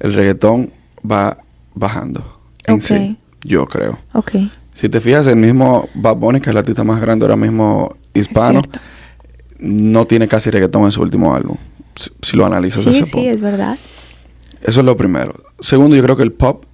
[0.00, 0.72] el reggaetón
[1.08, 1.38] va
[1.74, 3.16] bajando en sí.
[3.44, 3.98] Yo creo.
[4.12, 4.32] Ok.
[4.74, 7.96] Si te fijas, el mismo Bad Bunny, que es el artista más grande ahora mismo
[8.14, 8.62] hispano,
[9.58, 11.56] no tiene casi reggaetón en su último álbum.
[12.22, 13.76] Si, lo analizas sí, sí, es verdad.
[14.62, 15.34] Eso es lo primero.
[15.58, 16.64] Segundo, yo creo que el pop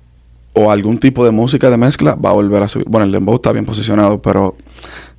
[0.52, 2.86] o algún tipo de música de mezcla va a volver a subir.
[2.88, 4.56] Bueno, el dembow está bien posicionado, pero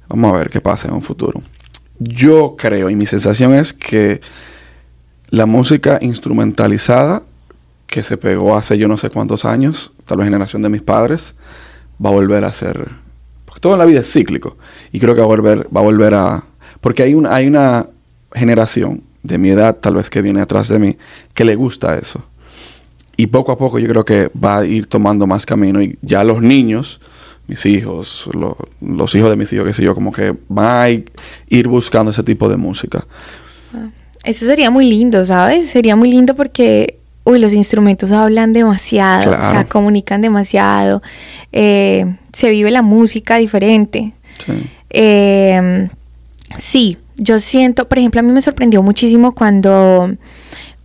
[0.07, 1.41] vamos a ver qué pasa en un futuro.
[1.99, 4.21] Yo creo y mi sensación es que
[5.29, 7.23] la música instrumentalizada
[7.87, 11.33] que se pegó hace yo no sé cuántos años, tal vez generación de mis padres,
[12.03, 12.91] va a volver a ser
[13.45, 14.57] porque toda la vida es cíclico
[14.91, 16.43] y creo que va a volver va a volver a
[16.81, 17.87] porque hay una hay una
[18.33, 20.97] generación de mi edad tal vez que viene atrás de mí
[21.33, 22.23] que le gusta eso
[23.17, 26.23] y poco a poco yo creo que va a ir tomando más camino y ya
[26.23, 27.01] los niños,
[27.47, 28.29] mis hijos,
[28.81, 32.23] los hijos de mis hijos, qué sé yo, como que van a ir buscando ese
[32.23, 33.05] tipo de música.
[33.73, 33.89] Ah,
[34.23, 35.69] eso sería muy lindo, ¿sabes?
[35.69, 41.01] Sería muy lindo porque, uy, los instrumentos hablan demasiado, o sea, comunican demasiado,
[41.51, 44.13] eh, se vive la música diferente.
[44.45, 44.69] Sí.
[44.89, 45.89] Eh,
[46.57, 50.15] sí, yo siento, por ejemplo, a mí me sorprendió muchísimo cuando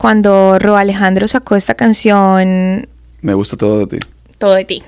[0.02, 2.88] cuando Ro Alejandro sacó esta canción.
[3.20, 4.06] Me gusta todo de ti.
[4.36, 4.82] Todo de ti.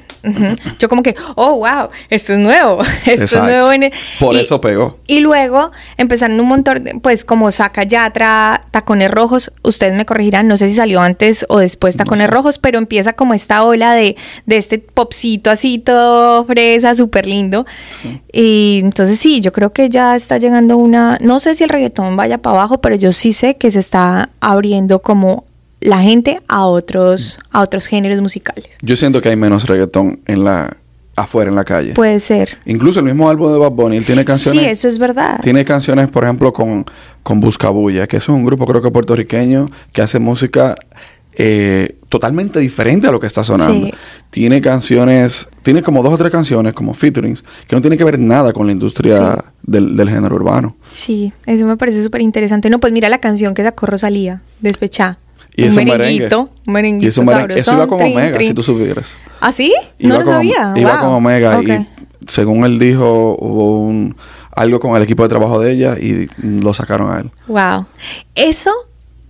[0.78, 3.72] Yo como que, oh, wow, esto es nuevo, esto es nuevo.
[3.72, 3.92] E-".
[4.18, 4.98] Por eso pegó.
[5.06, 10.56] Y luego empezaron un montón, pues como saca Yatra, Tacones Rojos, ustedes me corregirán, no
[10.56, 14.56] sé si salió antes o después Tacones Rojos, pero empieza como esta ola de, de
[14.56, 17.66] este popcito así todo fresa, súper lindo.
[18.32, 22.16] Y entonces sí, yo creo que ya está llegando una, no sé si el reggaetón
[22.16, 25.44] vaya para abajo, pero yo sí sé que se está abriendo como
[25.84, 28.78] la gente a otros, a otros géneros musicales.
[28.82, 30.76] Yo siento que hay menos reggaetón en la
[31.16, 31.92] afuera en la calle.
[31.92, 32.58] Puede ser.
[32.66, 34.62] Incluso el mismo álbum de Bad Bunny tiene canciones.
[34.62, 35.38] Sí, eso es verdad.
[35.42, 36.84] Tiene canciones, por ejemplo, con
[37.22, 40.74] con Buscabulla, que es un grupo creo que puertorriqueño que hace música
[41.36, 43.86] eh, totalmente diferente a lo que está sonando.
[43.86, 43.92] Sí.
[44.30, 48.18] Tiene canciones, tiene como dos o tres canciones como featurings que no tienen que ver
[48.18, 49.40] nada con la industria Sí.
[49.62, 50.76] del, del género urbano.
[50.90, 52.70] Sí, eso me parece súper interesante.
[52.70, 55.18] No, pues mira la canción que sacó Rosalía, Despechá.
[55.56, 55.98] Y es un merengue.
[55.98, 57.58] merenguito, un merenguito Y es un merengue.
[57.58, 58.48] Eso iba con Omega, trin.
[58.48, 59.14] si tú supieras.
[59.40, 59.72] ¿Ah, sí?
[59.98, 60.72] Iba no lo con- sabía.
[60.76, 61.00] Iba Wow.
[61.00, 61.88] con Omega y
[62.26, 64.16] según él dijo, hubo un,
[64.56, 67.30] algo con el equipo de trabajo de ella y lo sacaron a él.
[67.46, 67.86] Wow.
[68.34, 68.72] Eso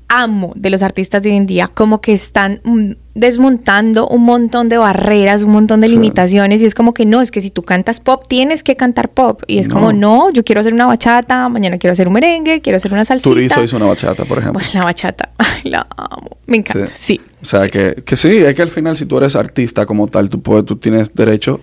[0.08, 4.68] amo de los artistas de hoy en día, como que están mm, desmontando un montón
[4.68, 7.62] de barreras, un montón de limitaciones y es como que no, es que si tú
[7.62, 9.74] cantas pop tienes que cantar pop y es No.
[9.74, 13.04] como no, yo quiero hacer una bachata, mañana quiero hacer un merengue, quiero hacer una
[13.04, 13.30] salsita.
[13.30, 14.60] Turizo hizo una bachata, por ejemplo.
[14.72, 17.20] La bachata, ay, la amo, me encanta, sí.
[17.42, 17.70] O sea, sí.
[17.70, 20.64] que, que sí, es que al final si tú eres artista como tal, tú, puedes,
[20.64, 21.60] tú tienes derecho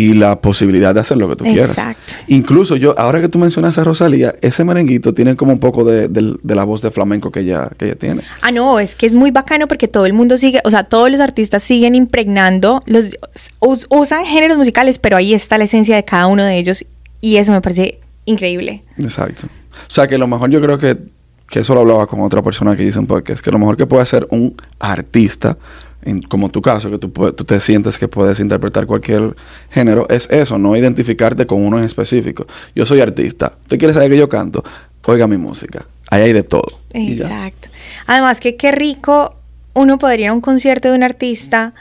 [0.00, 1.70] y la posibilidad de hacer lo que tú quieras.
[1.70, 2.12] Exacto.
[2.28, 6.08] Incluso yo, ahora que tú mencionas a Rosalía, ese merenguito tiene como un poco de,
[6.44, 8.22] la voz de flamenco que ella, que ella tiene.
[8.40, 11.10] Ah, no, es que es muy bacano porque todo el mundo sigue, o sea, todos
[11.10, 13.06] los artistas siguen impregnando, los
[13.58, 16.84] us- usan géneros musicales, pero ahí está la esencia de cada uno de ellos
[17.20, 18.84] y eso me parece increíble.
[18.98, 19.48] Exacto.
[19.48, 20.96] O sea, que lo mejor yo creo que,
[21.48, 23.86] que eso lo hablaba con otra persona que dice un podcast, que lo mejor que
[23.86, 25.58] puede hacer un artista,
[26.28, 29.36] como tu caso, que tú, tú te sientes que puedes interpretar cualquier
[29.70, 32.46] género, es eso, no identificarte con uno en específico.
[32.74, 34.62] Yo soy artista, ¿usted quiere saber que yo canto?
[35.06, 36.80] Oiga mi música, ahí hay de todo.
[36.92, 37.68] Exacto.
[38.06, 39.36] Además que qué rico
[39.74, 41.74] uno poder ir a un concierto de un artista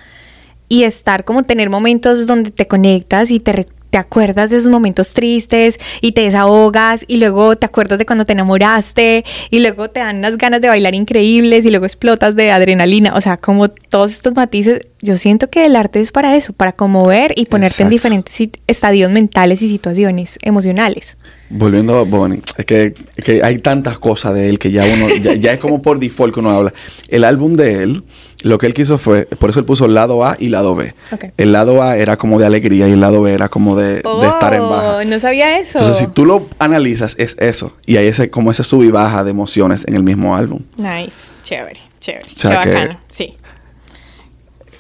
[0.70, 5.14] y estar como tener momentos donde te conectas y te, te acuerdas de esos momentos
[5.14, 10.02] tristes y te desahogas y luego te acuerdas de cuando te enamoraste y luego te
[10.02, 13.16] dan unas ganas de bailar increíbles y luego explotas de adrenalina.
[13.16, 16.74] O sea, como todos estos matices, yo siento que el arte es para eso, para
[16.74, 21.18] conmover y ponerte en diferentes estadios mentales y situaciones emocionales.
[21.50, 25.08] Volviendo a Bonnie, es que, es que hay tantas cosas de él que ya uno,
[25.22, 26.74] ya, ya es como por default que uno habla.
[27.08, 28.04] El álbum de él,
[28.44, 30.94] lo que él quiso fue, por eso él puso lado A y lado B.
[31.38, 34.28] El lado A era como de alegría y el lado B era como de, de
[34.28, 34.98] estar en baja.
[34.98, 35.78] Oh, No sabía eso.
[35.78, 37.72] Entonces, si tú lo analizas, es eso.
[37.86, 40.60] Y hay ese, como ese sub y baja de emociones en el mismo álbum.
[40.76, 42.26] Nice, chévere, chévere.
[42.26, 43.36] O sea Qué bacano, sí.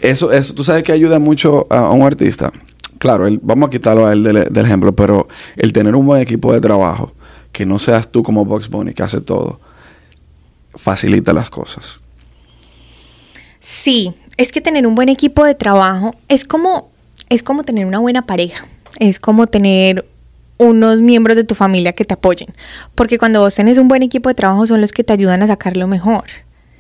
[0.02, 2.52] Eso, eso, tú sabes que ayuda mucho a, a un artista.
[3.00, 6.54] Claro, vamos a quitarlo a él del, del ejemplo, pero el tener un buen equipo
[6.54, 7.14] de trabajo,
[7.52, 9.60] que no seas tú como Box Bunny que hace todo,
[10.76, 12.04] facilita las cosas.
[13.60, 16.90] Sí, es que tener un buen equipo de trabajo es como,
[17.30, 18.66] es como tener una buena pareja.
[19.00, 20.06] Es como tener
[20.58, 22.54] unos miembros de tu familia que te apoyen.
[22.96, 25.48] Porque cuando vos tenés un buen equipo de trabajo son los que te ayudan a
[25.48, 26.24] sacar lo mejor.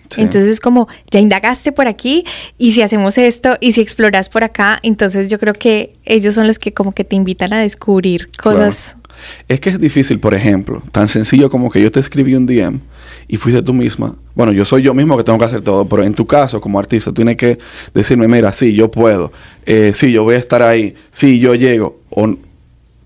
[0.09, 0.21] Sí.
[0.21, 2.25] Entonces es como, ya indagaste por aquí
[2.57, 6.47] y si hacemos esto y si exploras por acá, entonces yo creo que ellos son
[6.47, 8.95] los que como que te invitan a descubrir cosas.
[8.95, 9.07] Claro.
[9.47, 12.79] Es que es difícil, por ejemplo, tan sencillo como que yo te escribí un DM
[13.27, 14.15] y fuiste tú misma.
[14.35, 16.79] Bueno, yo soy yo mismo que tengo que hacer todo, pero en tu caso, como
[16.79, 17.57] artista, tú tienes que
[17.93, 19.31] decirme, mira, sí, yo puedo,
[19.65, 21.99] eh, sí, yo voy a estar ahí, sí, yo llego.
[22.09, 22.35] O,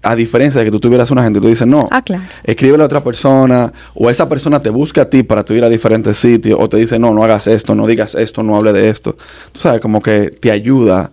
[0.04, 2.24] a diferencia de que tú tuvieras una gente, tú dices, no, Ah, claro.
[2.44, 5.70] escríbele a otra persona, o esa persona te busca a ti para tú ir a
[5.70, 8.90] diferentes sitios, o te dice, no, no hagas esto, no digas esto, no hable de
[8.90, 9.14] esto.
[9.52, 11.12] Tú sabes, como que te ayuda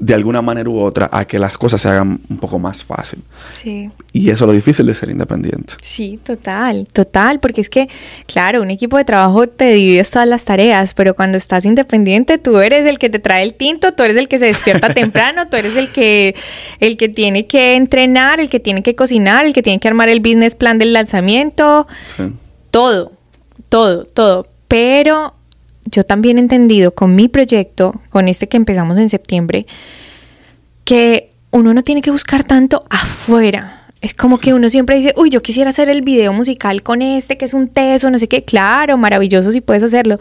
[0.00, 3.20] de alguna manera u otra a que las cosas se hagan un poco más fácil.
[3.52, 3.90] Sí.
[4.12, 5.74] Y eso es lo difícil de ser independiente.
[5.80, 7.88] Sí, total, total, porque es que,
[8.26, 12.58] claro, un equipo de trabajo te divides todas las tareas, pero cuando estás independiente, tú
[12.58, 15.56] eres el que te trae el tinto, tú eres el que se despierta temprano, tú
[15.56, 16.34] eres el que,
[16.80, 20.08] el que tiene que entrenar, el que tiene que cocinar, el que tiene que armar
[20.08, 22.22] el business plan del lanzamiento, Sí.
[22.70, 23.12] todo,
[23.68, 24.46] todo, todo.
[24.68, 25.34] Pero
[25.90, 29.66] yo también he entendido con mi proyecto, con este que empezamos en septiembre,
[30.84, 33.86] que uno no tiene que buscar tanto afuera.
[34.00, 37.36] Es como que uno siempre dice, uy, yo quisiera hacer el video musical con este,
[37.36, 38.44] que es un teso, no sé qué.
[38.44, 40.18] Claro, maravilloso si puedes hacerlo.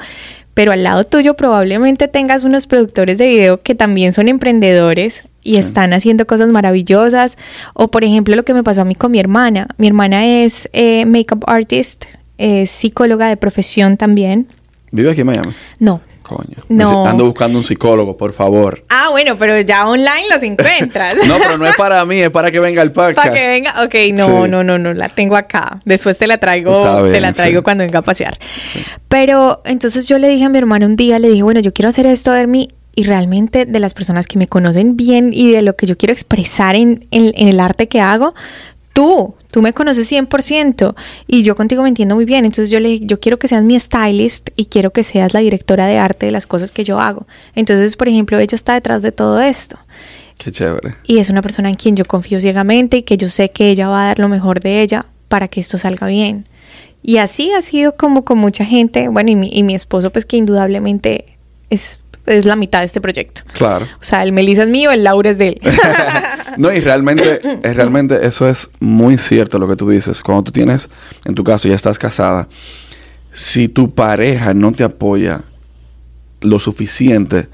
[0.56, 5.54] Pero al lado tuyo probablemente tengas unos productores de video que también son emprendedores y
[5.54, 5.60] Sí.
[5.60, 7.38] están haciendo cosas maravillosas.
[7.76, 9.68] O por ejemplo lo que me pasó a mí con mi hermana.
[9.78, 12.06] Mi hermana es eh, makeup artist,
[12.40, 14.48] es psicóloga de profesión también.
[14.92, 15.52] ¿Vive aquí en Miami?
[15.80, 16.02] No.
[16.24, 16.58] Coño.
[16.68, 17.08] No.
[17.08, 18.84] Ando buscando un psicólogo, por favor.
[18.90, 21.16] Ah, bueno, pero ya online los encuentras.
[21.28, 23.16] No, pero no es para mí, es para que venga el podcast.
[23.16, 24.50] Para que venga, ok, no, Sí.
[24.52, 25.80] no, no, no, la tengo acá.
[25.86, 27.64] Después te la traigo, bien, te la traigo sí.
[27.64, 28.38] cuando venga a pasear.
[29.08, 31.90] Pero entonces yo le dije a mi hermano un día, le dije, bueno, yo quiero
[31.90, 35.76] hacer esto, Hermi, y realmente de las personas que me conocen bien y de lo
[35.76, 38.34] que yo quiero expresar en, en- en el arte que hago,
[38.98, 40.96] tú, tú me conoces 100%
[41.28, 42.46] y yo contigo me entiendo muy bien.
[42.46, 45.40] Entonces yo le dije, yo quiero que seas mi stylist y quiero que seas la
[45.40, 47.28] directora de arte de las cosas que yo hago.
[47.54, 49.78] Entonces, por ejemplo, ella está detrás de todo esto.
[50.40, 50.96] Qué chévere.
[51.04, 53.88] Y es una persona en quien yo confío ciegamente y que yo sé que ella
[53.88, 56.50] va a dar lo mejor de ella para que esto salga bien.
[57.04, 60.26] Y así ha sido como con mucha gente, bueno, y mi, y mi esposo pues
[60.26, 61.38] que indudablemente
[61.70, 63.42] es, es la mitad de este proyecto.
[63.54, 63.86] Claro.
[64.00, 65.62] O sea, el Melissa es mío, el Laura es de él.
[66.58, 70.22] no, y realmente, es realmente eso es muy cierto lo que tú dices.
[70.22, 70.90] Cuando tú tienes,
[71.26, 72.48] en tu caso, ya estás casada,
[73.34, 75.42] si tu pareja no te apoya
[76.42, 77.50] lo suficiente,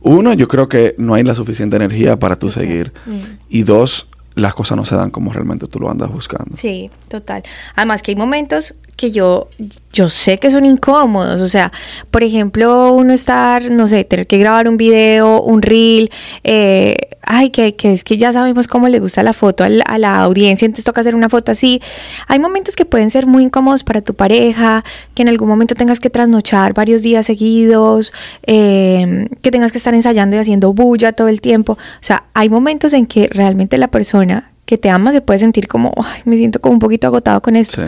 [0.00, 2.92] uno, yo creo que no hay la suficiente energía para tú seguir.
[3.06, 3.18] Mm.
[3.48, 6.56] Y dos, las cosas no se dan como realmente tú lo andas buscando.
[6.56, 7.42] Sí, total.
[7.74, 9.48] Además que hay momentos que yo,
[9.92, 11.40] yo sé que son incómodos.
[11.40, 11.70] O sea,
[12.10, 16.10] por ejemplo, uno estar, no sé, tener que grabar un video, un reel,
[16.42, 19.84] eh, ay, que, que, es que ya sabemos cómo le gusta la foto a la,
[19.84, 21.80] a la, audiencia, entonces toca hacer una foto así.
[22.26, 24.84] Hay momentos que pueden ser muy incómodos para tu pareja,
[25.14, 28.12] que en algún momento tengas que trasnochar varios días seguidos,
[28.48, 31.74] eh, que tengas que estar ensayando y haciendo bulla todo el tiempo.
[31.74, 35.66] O sea, hay momentos en que realmente la persona que te ama se puede sentir
[35.66, 37.80] como, ay, me siento como un poquito agotado con esto.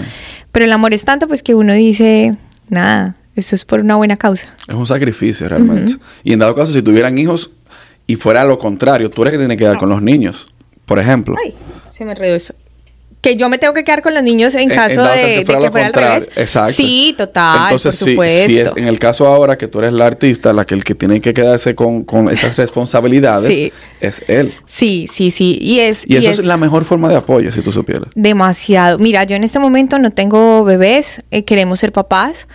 [0.52, 2.36] Pero el amor es tanto pues que uno dice,
[2.68, 4.48] nada, esto es por una buena causa.
[4.68, 5.92] Es un sacrificio realmente.
[5.92, 6.00] Uh -huh.
[6.24, 7.50] Y en dado caso, si tuvieran hijos
[8.06, 10.52] y fuera lo contrario, tú eres que tienes que quedar con los niños,
[10.86, 11.36] por ejemplo.
[11.44, 11.54] Ay,
[11.90, 12.54] se me enredó eso.
[13.20, 15.44] Que yo me tengo que quedar con los niños en caso en, en de, que
[15.44, 16.28] fuera, de que fuera al revés.
[16.37, 16.72] Exacto.
[16.72, 18.48] Sí, total, Entonces, por supuesto.
[18.48, 20.85] Si, si es en el caso ahora que tú eres la artista, la que el
[20.85, 23.72] que tiene que quedarse con, con esas responsabilidades sí.
[24.00, 24.54] es él.
[24.64, 25.59] Sí, sí, sí.
[25.61, 28.09] Y, es, y, y eso es, es, la mejor forma de apoyo, si tú supieras.
[28.14, 28.98] Demasiado.
[28.98, 32.46] Mira, yo en este momento no tengo bebés, eh, queremos ser papás.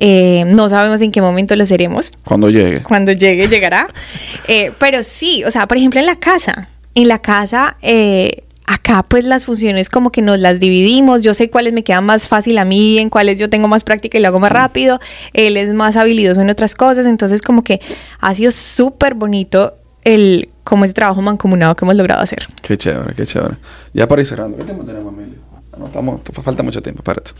[0.00, 2.12] Eh, no sabemos en qué momento lo seremos.
[2.24, 2.82] Cuando llegue.
[2.82, 3.88] Cuando llegue, llegará.
[4.48, 6.68] eh, pero sí, o sea, por ejemplo, en la casa.
[6.94, 11.22] En la casa, eh, acá pues las funciones como que nos las dividimos.
[11.22, 14.18] Yo sé cuáles me quedan más fácil a mí, en cuáles yo tengo más práctica
[14.18, 14.54] y lo hago más sí.
[14.54, 15.00] rápido.
[15.32, 17.06] Él es más habilidoso en otras cosas.
[17.06, 17.80] Entonces como que
[18.20, 22.46] ha sido súper bonito el como ese trabajo mancomunado que hemos logrado hacer.
[22.62, 23.54] Qué chévere, qué chévere.
[23.94, 25.38] Ya para ir cerrando, ¿qué tenemos, Emilio?
[25.78, 27.30] No, estamos, falta mucho tiempo, espérate.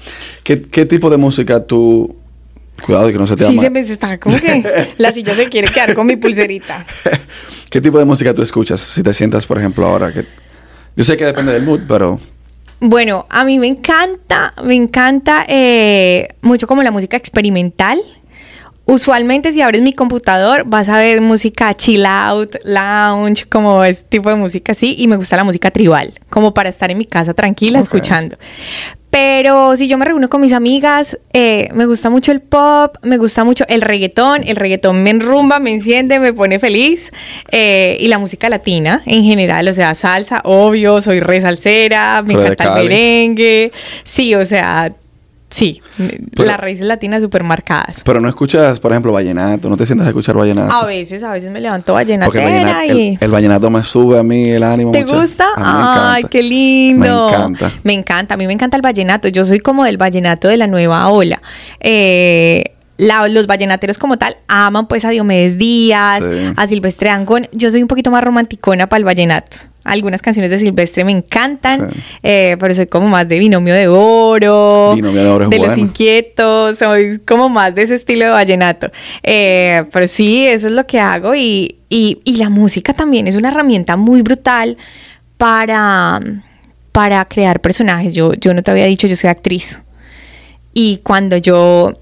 [0.43, 2.17] ¿Qué, ¿Qué tipo de música tú
[2.85, 3.63] Cuidado que no se te Sí, ama.
[3.63, 6.87] se me está como que la silla se quiere quedar con mi pulserita.
[7.71, 8.81] ¿Qué tipo de música tú escuchas?
[8.81, 10.25] Si te sientas, por ejemplo, ahora que...
[10.99, 12.19] Yo sé que depende del mood, pero...
[12.81, 18.01] Bueno, a mí me encanta, me encanta eh, mucho como la música experimental.
[18.85, 24.29] Usualmente si abres mi computador vas a ver música chill out, lounge, como este tipo
[24.29, 24.97] de música así.
[24.99, 27.85] Y me gusta la música tribal, como para estar en mi casa tranquila okay.
[27.85, 28.37] escuchando.
[29.21, 33.17] Pero si yo me reúno con mis amigas, eh, me gusta mucho el pop, me
[33.17, 34.45] gusta mucho el reggaetón.
[34.47, 37.11] El reggaetón me enrumba, me enciende, me pone feliz.
[37.51, 42.35] Eh, y la música latina en general, o sea, salsa, obvio, soy re salsera, me
[42.35, 43.73] Pero encanta el merengue.
[44.05, 44.93] Sí, o sea,
[45.51, 45.81] Sí,
[46.35, 48.03] pero, las raíces latinas súper marcadas.
[48.05, 50.73] Pero no escuchas, por ejemplo, vallenato, no te sientas a escuchar vallenato.
[50.73, 53.09] A veces, a veces me levanto vallenatera el vallenato, y...
[53.09, 54.93] el, el, vallenato me sube a mí el ánimo.
[54.93, 55.21] ¿Te mucho.
[55.21, 55.47] gusta?
[55.57, 57.29] Ay, qué lindo.
[57.31, 57.73] Me encanta.
[57.83, 59.29] Me encanta, a mí me encanta el vallenato.
[59.29, 61.41] Yo soy como del vallenato de la nueva ola.
[61.81, 66.53] Eh, la, los vallenateros como tal aman pues a Diomedes Díaz, sí.
[66.57, 67.49] a Silvestre Angón.
[67.53, 69.57] Yo soy un poquito más romanticona para el vallenato.
[69.89, 72.01] Algunas canciones de Silvestre me encantan, sí.
[72.23, 75.71] eh, pero soy como más de Binomio de Oro, Binomio de, oro de bueno.
[75.73, 78.91] Los Inquietos, soy como más de ese estilo de vallenato.
[79.23, 83.37] Eh, pero sí, eso es lo que hago y, y, y la música también es
[83.37, 84.77] una herramienta muy brutal
[85.37, 86.21] para,
[86.93, 88.15] para crear personajes.
[88.15, 89.81] Yo, yo no te había dicho, yo soy actriz.
[90.75, 91.95] Y cuando yo,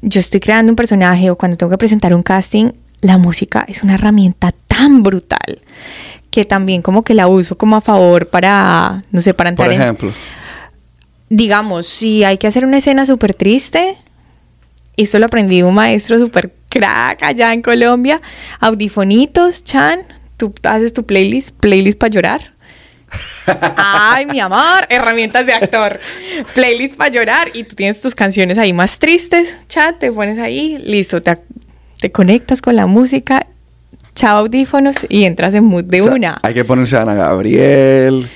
[0.00, 3.82] yo estoy creando un personaje o cuando tengo que presentar un casting, la música es
[3.82, 5.60] una herramienta tan brutal
[6.34, 9.72] que también como que la uso como a favor para, no sé, para entrar Por
[9.72, 10.08] ejemplo.
[10.08, 10.14] En,
[11.36, 13.96] digamos, si hay que hacer una escena súper triste,
[14.96, 18.20] esto lo aprendí de un maestro súper crack allá en Colombia,
[18.58, 20.00] audifonitos, Chan,
[20.36, 22.54] tú haces tu playlist, playlist para llorar.
[23.76, 26.00] Ay, mi amor, herramientas de actor.
[26.52, 30.78] Playlist para llorar y tú tienes tus canciones ahí más tristes, chat, te pones ahí,
[30.78, 31.38] listo, te,
[32.00, 33.46] te conectas con la música
[34.14, 36.40] chao audífonos y entras en mood de o sea, una.
[36.42, 38.28] Hay que ponerse a Ana Gabriel.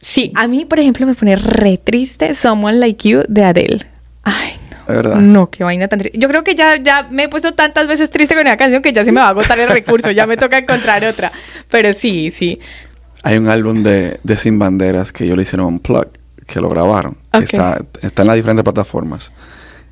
[0.00, 3.86] Sí, a mí, por ejemplo, me pone re triste Someone Like You de Adele.
[4.22, 4.76] Ay, no.
[4.78, 5.16] ¿Es verdad?
[5.16, 6.18] No, qué vaina tan triste.
[6.18, 8.92] Yo creo que ya, ya me he puesto tantas veces triste con una canción que
[8.92, 10.10] ya se me va a agotar el recurso.
[10.12, 11.32] ya me toca encontrar otra.
[11.70, 12.60] Pero sí, sí.
[13.22, 16.06] Hay un álbum de, de Sin Banderas que yo le hicieron un plug,
[16.46, 17.16] que lo grabaron.
[17.30, 17.42] Okay.
[17.42, 19.32] Está, está en las diferentes plataformas.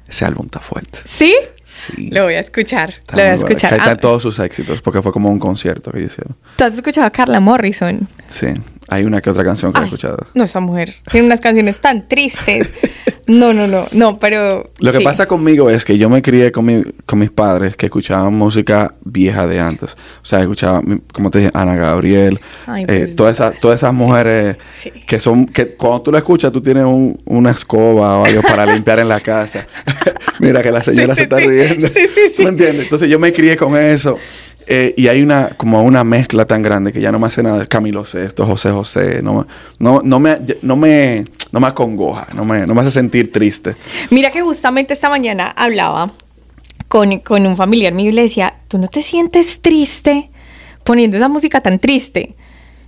[0.08, 1.00] Ese álbum está fuerte.
[1.04, 1.34] ¿Sí?
[1.74, 2.08] Sí.
[2.12, 2.94] Lo voy a escuchar.
[3.10, 3.72] Lo voy a escuchar.
[3.72, 4.00] Ahí están ah.
[4.00, 6.36] todos sus éxitos, porque fue como un concierto que hicieron.
[6.54, 8.08] ¿Tú has escuchado a Carla Morrison?
[8.28, 8.46] Sí.
[8.94, 10.18] Hay una que otra canción que he Ay, escuchado.
[10.34, 12.70] No, esa mujer tiene unas canciones tan tristes.
[13.26, 14.70] No, no, no, no, pero...
[14.80, 15.04] Lo que sí.
[15.04, 18.94] pasa conmigo es que yo me crié con, mi- con mis padres que escuchaban música
[19.02, 19.94] vieja de antes.
[20.22, 23.94] O sea, escuchaban, como te dije, Ana Gabriel, Ay, eh, pues, todas, esas, todas esas
[23.94, 24.90] mujeres sí.
[25.06, 28.66] que son, que cuando tú la escuchas, tú tienes un- una escoba o algo para
[28.66, 29.66] limpiar en la casa.
[30.38, 31.88] Mira que la señora se está riendo.
[31.88, 32.42] Sí, sí, sí.
[32.42, 32.82] ¿Me entiendes?
[32.84, 34.18] Entonces yo me crié con eso.
[34.66, 37.66] Eh, y hay una, como una mezcla tan grande que ya no me hace nada.
[37.66, 39.46] Camilo Sesto, José José, no,
[39.78, 43.76] no, no me, no me, no me acongoja, no me, no me hace sentir triste.
[44.10, 46.12] Mira que justamente esta mañana hablaba
[46.88, 50.30] con, con un familiar mío y le decía, ¿tú no te sientes triste
[50.82, 52.34] poniendo esa música tan triste?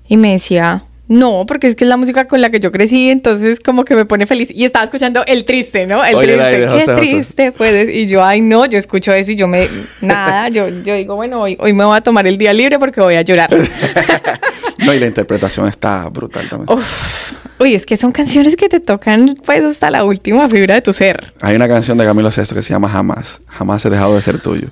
[0.09, 3.11] Y me decía, no, porque es que es la música con la que yo crecí,
[3.11, 4.51] entonces como que me pone feliz.
[4.53, 6.05] Y estaba escuchando el triste, ¿no?
[6.05, 6.67] El Oye, triste.
[6.67, 7.01] José Qué José.
[7.01, 7.89] triste, pues.
[7.89, 9.69] Y yo, ay, no, yo escucho eso y yo me...
[10.01, 13.01] Nada, yo, yo digo, bueno, hoy, hoy me voy a tomar el día libre porque
[13.01, 13.51] voy a llorar.
[14.85, 16.79] No, y la interpretación está brutal también.
[16.79, 17.33] Uf.
[17.59, 20.93] Uy, es que son canciones que te tocan pues hasta la última fibra de tu
[20.93, 21.33] ser.
[21.41, 23.41] Hay una canción de Camilo Sesto que se llama Jamás.
[23.47, 24.69] Jamás he dejado de ser tuyo.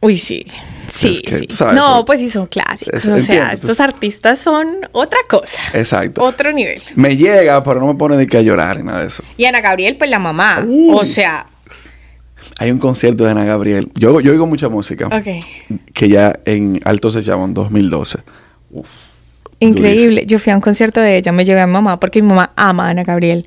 [0.00, 0.44] Uy, sí.
[0.94, 1.46] Sí, Es que, sí.
[1.56, 2.92] sabes, no, pues sí son clásicos.
[2.94, 5.58] Es- o sea, estos pues- artistas son otra cosa.
[5.72, 6.22] Exacto.
[6.22, 6.82] Otro nivel.
[6.96, 9.22] Me llega, pero no me pone ni que a llorar ni nada de eso.
[9.38, 10.62] Y Ana Gabriel, pues la mamá.
[10.66, 10.94] Uy.
[10.94, 11.46] O sea,
[12.58, 13.90] Hay un concierto de Ana Gabriel.
[13.94, 15.06] Yo, yo oigo mucha música.
[15.06, 15.78] ok.
[15.94, 18.18] Que ya en Alto se llama en 2012.
[18.70, 18.88] Uf,
[19.64, 20.24] Increíble.
[20.26, 22.52] Yo fui a un concierto de ella, me llevé a mi mamá porque mi mamá
[22.56, 23.46] ama a Ana Gabriel.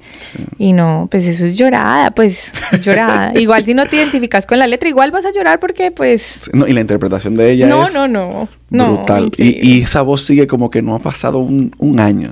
[0.57, 3.33] Y no, pues eso es llorada, pues es llorada.
[3.39, 6.49] igual si no te identificas con la letra, igual vas a llorar porque pues...
[6.53, 8.95] No, y la interpretación de ella No, es no, no, no.
[8.97, 9.31] brutal.
[9.37, 12.31] y esa voz sigue como que no ha pasado un, un año.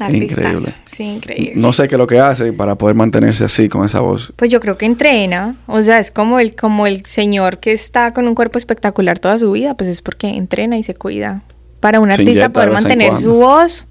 [0.00, 0.40] Artistaza.
[0.42, 0.74] increíble.
[0.86, 1.52] Sí, increíble.
[1.56, 4.32] No sé qué es lo que hace para poder mantenerse así con esa voz.
[4.36, 8.12] Pues yo creo que entrena, o sea, es como el, como el señor que está
[8.12, 11.42] con un cuerpo espectacular toda su vida, pues es porque entrena y se cuida.
[11.80, 13.86] Para un artista poder mantener su voz,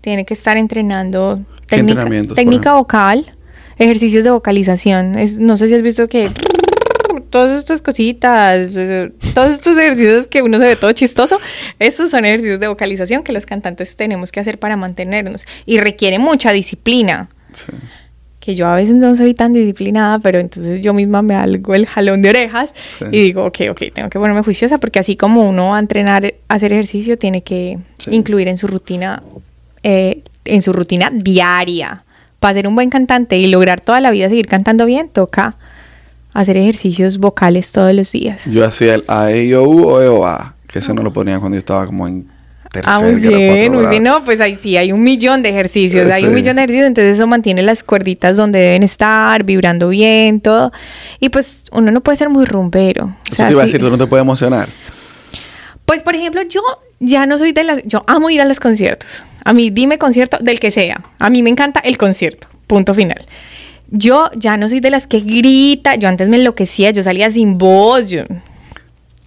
[0.00, 3.32] tiene que estar entrenando ¿Qué técnica, técnica vocal,
[3.78, 5.18] ejercicios de vocalización.
[5.18, 6.30] Es, no sé si has visto que
[7.30, 8.70] todas estas cositas,
[9.34, 11.40] todos estos ejercicios que uno se ve todo chistoso,
[11.78, 16.18] estos son ejercicios de vocalización que los cantantes tenemos que hacer para mantenernos y requiere
[16.18, 17.72] mucha disciplina Sí.
[18.44, 21.86] Que yo a veces no soy tan disciplinada, pero entonces yo misma me hago el
[21.86, 23.04] jalón de orejas Sí.
[23.12, 26.34] y digo, ok, ok, tengo que ponerme juiciosa porque así como uno va a entrenar,
[26.48, 28.10] a hacer ejercicio, tiene que Sí.
[28.12, 29.22] incluir en su rutina,
[29.84, 32.02] eh, en su rutina diaria.
[32.40, 35.54] Para ser un buen cantante y lograr toda la vida seguir cantando bien, toca
[36.32, 38.46] hacer ejercicios vocales todos los días.
[38.46, 40.56] Yo hacía el A, E, I, O, U o E, O, A.
[40.66, 42.26] Que eso no lo ponía cuando yo estaba como en
[42.72, 44.02] tercer Ah, muy bien, muy bien.
[44.02, 46.10] No, pues ahí sí, hay un millón de ejercicios.
[46.10, 50.40] Hay un millón de ejercicios, entonces eso mantiene las cuerditas donde deben estar, vibrando bien,
[50.40, 50.72] todo.
[51.20, 53.04] Y pues uno no puede ser muy rumbero.
[53.04, 54.68] O Eso sea, te iba a sí- decir, tú no te puedes emocionar.
[55.84, 56.62] Pues, por ejemplo, yo
[57.00, 57.82] ya no soy de las...
[57.84, 59.22] Yo amo ir a los conciertos.
[59.44, 61.02] A mí, dime concierto del que sea.
[61.18, 62.46] A mí me encanta el concierto.
[62.66, 63.26] Punto final.
[63.90, 65.96] Yo ya no soy de las que grita.
[65.96, 66.92] Yo antes me enloquecía.
[66.92, 68.08] Yo salía sin voz.
[68.08, 68.22] Yo,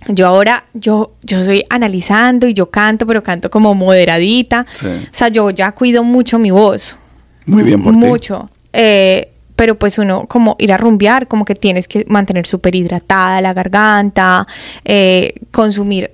[0.07, 4.65] yo ahora, yo, yo soy analizando y yo canto, pero canto como moderadita.
[4.73, 4.87] Sí.
[4.87, 6.97] O sea, yo ya cuido mucho mi voz.
[7.45, 7.99] Muy bien por ti.
[7.99, 8.49] Mucho.
[8.73, 13.39] Eh, pero pues uno, como ir a rumbear, como que tienes que mantener súper hidratada
[13.41, 14.45] la garganta,
[14.83, 16.11] eh, consumir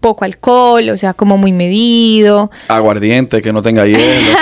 [0.00, 2.50] poco alcohol, o sea, como muy medido.
[2.68, 4.38] Aguardiente, que no tenga hielo.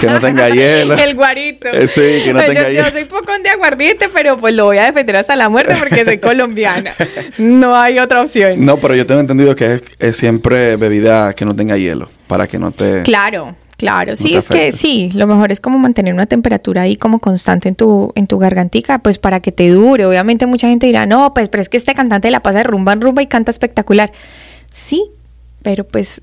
[0.00, 0.94] que no tenga hielo.
[0.98, 1.68] El guarito.
[1.68, 2.90] Eh, sí, que no Pues tenga yo, yo hielo.
[2.92, 6.18] soy poco de aguardiente, pero pues lo voy a defender hasta la muerte porque soy
[6.18, 6.92] colombiana.
[7.38, 8.64] No hay otra opción.
[8.64, 12.08] No, pero yo tengo entendido que es, es siempre bebida que no tenga hielo.
[12.26, 13.02] Para que no te...
[13.02, 14.16] Claro, claro.
[14.16, 17.74] Sí, es que sí, lo mejor es como mantener una temperatura ahí como constante en
[17.76, 20.06] tu, en tu gargantica, pues para que te dure.
[20.06, 22.92] Obviamente mucha gente dirá, no, pues pero es que este cantante la pasa de rumba
[22.94, 24.10] en rumba y canta espectacular.
[24.70, 25.04] Sí,
[25.62, 26.20] pero pues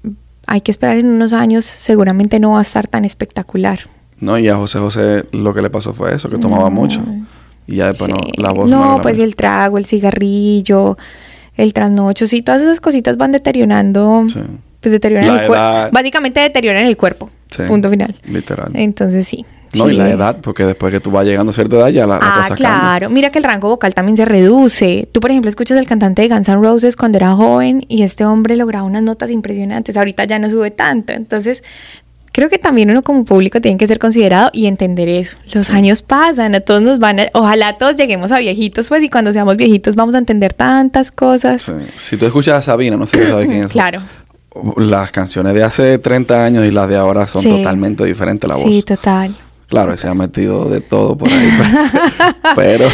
[0.48, 3.80] hay que esperar en unos años, seguramente no va a estar tan espectacular.
[4.20, 7.02] No, y a José José lo que le pasó fue eso, que tomaba mucho.
[7.68, 8.18] Y ya después Sí.
[8.38, 10.98] no, la voz No, pues el trago, el cigarrillo,
[11.56, 14.39] el trasnocho, sí, todas esas cositas van deteriorando, Sí.
[14.84, 15.90] Pues deterioran La el cuerpo.
[15.92, 17.30] Básicamente deterioran el cuerpo.
[17.50, 18.14] Sí, Punto final.
[18.26, 18.70] Literal.
[18.76, 19.46] Entonces sí.
[19.76, 22.20] No, y la edad, porque después que tú vas llegando a cierta edad ya la,
[22.20, 23.10] la Ah, cosa claro.
[23.10, 25.08] Mira que el rango vocal también se reduce.
[25.12, 28.24] Tú, por ejemplo, escuchas el cantante de Guns N' Roses cuando era joven y este
[28.24, 29.98] hombre lograba unas notas impresionantes.
[29.98, 31.14] Ahorita ya no sube tanto.
[31.14, 31.64] Entonces,
[32.34, 35.38] creo que también uno como público tiene que ser considerado y entender eso.
[35.52, 37.26] Los años pasan, a todos nos van a...
[37.34, 41.64] Ojalá todos lleguemos a viejitos, pues, y cuando seamos viejitos vamos a entender tantas cosas.
[41.64, 41.72] Sí.
[41.96, 43.68] Si tú escuchas a Sabina, no sé si sabes quién es.
[43.70, 44.04] Claro.
[44.78, 47.49] Las canciones de hace 30 años y las de ahora son Sí.
[47.49, 48.66] totalmente diferentes la voz.
[48.72, 49.36] Sí, total.
[49.68, 51.49] Claro, se ha metido de todo por ahí.
[52.56, 52.88] Pero,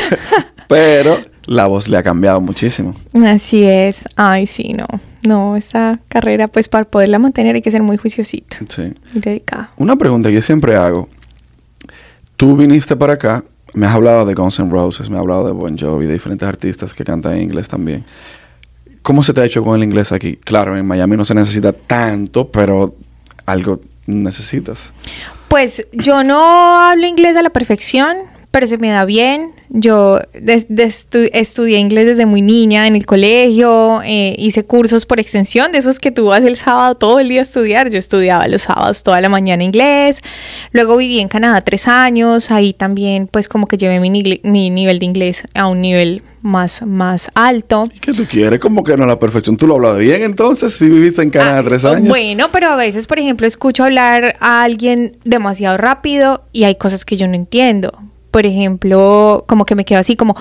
[0.70, 2.96] pero la voz le ha cambiado muchísimo.
[3.26, 4.06] Así es.
[4.16, 4.86] Ay, sí, no.
[5.24, 8.56] No, esta carrera, pues para poderla mantener hay que ser muy juiciosito.
[8.70, 8.94] Sí.
[9.14, 9.68] Y dedicado.
[9.76, 11.10] Una pregunta que yo siempre hago.
[12.38, 13.44] Tú viniste para acá,
[13.74, 16.48] me has hablado de Guns N' Roses, me has hablado de Bon Jovi, de diferentes
[16.48, 18.06] artistas que cantan en inglés también.
[19.10, 20.36] ¿Cómo se te ha hecho con el inglés aquí?
[20.36, 22.94] Claro, en Miami no se necesita tanto, pero
[23.48, 24.94] algo necesitas.
[25.48, 28.18] Pues yo no hablo inglés a la perfección,
[28.52, 29.52] pero se me da bien.
[29.72, 35.06] Yo des- des- estu- estudié inglés desde muy niña en el colegio, eh, hice cursos
[35.06, 37.90] por extensión, de esos que tú vas el sábado todo el día a estudiar.
[37.92, 40.20] Yo estudiaba los sábados toda la mañana inglés.
[40.72, 44.98] Luego viví en Canadá tres años, ahí también pues como que llevé mi, mi nivel
[45.00, 47.88] de inglés a un nivel más, más alto.
[47.94, 48.60] ¿Y qué tú quieres?
[48.60, 49.58] ¿Cómo que no la perfección?
[49.58, 52.10] ¿Tú lo hablas bien entonces si viviste en Canadá Ah, tres años?
[52.10, 57.06] Bueno, pero a veces, por ejemplo, escucho hablar a alguien demasiado rápido y hay cosas
[57.06, 57.92] que yo no entiendo.
[58.32, 60.36] Por ejemplo, como que me quedo así como,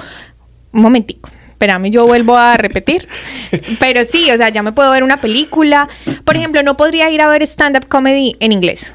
[0.73, 1.31] un momentico.
[1.49, 3.09] Espérame, yo vuelvo a repetir.
[3.81, 5.89] Pero sí, o sea, ya me puedo ver una película.
[6.25, 8.95] Por ejemplo, no podría ir a ver stand-up comedy en inglés.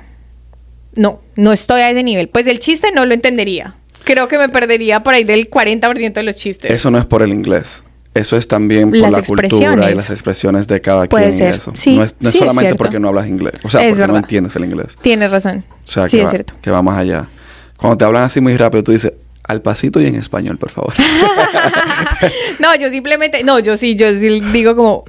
[0.96, 2.30] No, no estoy a ese nivel.
[2.30, 3.76] Pues el chiste no lo entendería.
[4.06, 6.72] Creo que me perdería por ahí del 40% de los chistes.
[6.72, 7.84] Eso no es por el inglés.
[8.14, 11.38] Eso es también por Las la cultura y las expresiones de cada Puede quien.
[11.38, 11.54] ser.
[11.56, 11.72] eso.
[11.74, 13.54] Sí, no es, no es sí, es solamente porque no hablas inglés.
[13.64, 14.96] O sea, Es porque no entiendes el inglés.
[15.02, 15.66] Tienes razón.
[15.84, 16.54] O sea, sí, que, es va, cierto.
[16.62, 17.28] que va más allá.
[17.78, 19.14] Cuando te hablan así muy rápido, tú dices,
[19.44, 20.94] al pasito y en español, por favor.
[22.60, 25.04] no, yo simplemente, no, yo sí, yo sí digo como,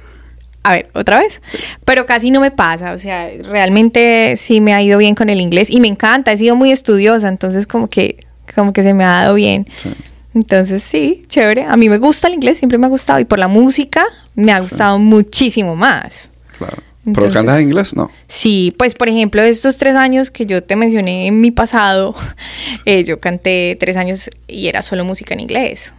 [0.63, 1.41] a ver, otra vez,
[1.85, 5.39] pero casi no me pasa, o sea, realmente sí me ha ido bien con el
[5.39, 9.03] inglés y me encanta, he sido muy estudiosa, entonces como que, como que se me
[9.03, 9.67] ha dado bien.
[9.77, 9.91] Sí.
[10.33, 13.39] Entonces sí, chévere, a mí me gusta el inglés, siempre me ha gustado y por
[13.39, 14.05] la música
[14.35, 16.29] me ha gustado muchísimo más.
[16.57, 16.83] Claro.
[17.05, 17.95] ¿Pero Entonces- cantas en inglés?
[17.95, 18.09] No.
[18.27, 22.15] Sí, pues por ejemplo, estos tres años que yo te mencioné en mi pasado,
[22.85, 25.93] eh, yo canté tres años y era solo música en inglés.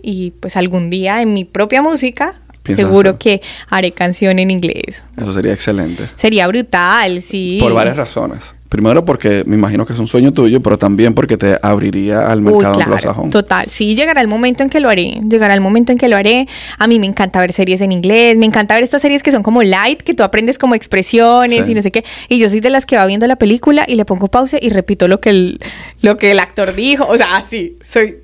[0.00, 3.18] Y pues algún día en mi propia música, ¿Piensas seguro hacer?
[3.18, 5.02] que haré canción en inglés.
[5.16, 6.08] Eso sería excelente.
[6.16, 7.58] Sería brutal, sí.
[7.60, 8.54] Por varias razones.
[8.68, 12.38] Primero porque me imagino que es un sueño tuyo, pero también porque te abriría al
[12.40, 13.30] Uy, mercado claro, anglosajón.
[13.30, 13.66] total.
[13.68, 15.20] Sí, llegará el momento en que lo haré.
[15.28, 16.48] Llegará el momento en que lo haré.
[16.78, 18.36] A mí me encanta ver series en inglés.
[18.36, 21.72] Me encanta ver estas series que son como light, que tú aprendes como expresiones Sí.
[21.72, 22.04] y no sé qué.
[22.28, 24.68] Y yo soy de las que va viendo la película y le pongo pausa y
[24.70, 25.60] repito lo que el,
[26.02, 27.06] lo que el actor dijo.
[27.06, 27.78] O sea, así.
[27.88, 28.16] Soy.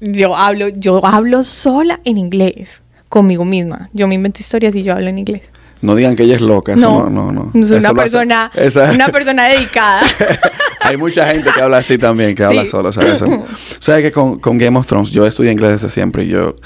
[0.00, 2.80] Yo hablo, yo hablo sola en inglés.
[3.10, 3.90] Conmigo misma.
[3.92, 5.50] Yo me invento historias y yo hablo en inglés.
[5.82, 6.72] No digan que ella es loca.
[6.72, 7.62] Eso no, no, no.
[7.62, 10.02] Eso una persona, esa- una persona dedicada.
[10.80, 13.22] Hay mucha gente que habla así también, que habla solo, ¿sabes?
[13.78, 16.56] Sabes que con, con Game of Thrones, yo estudié inglés desde siempre y yo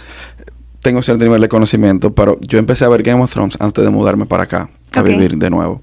[0.81, 3.91] tengo cierto nivel de conocimiento, pero yo empecé a ver Game of Thrones antes de
[3.91, 5.81] mudarme para acá, a vivir de nuevo.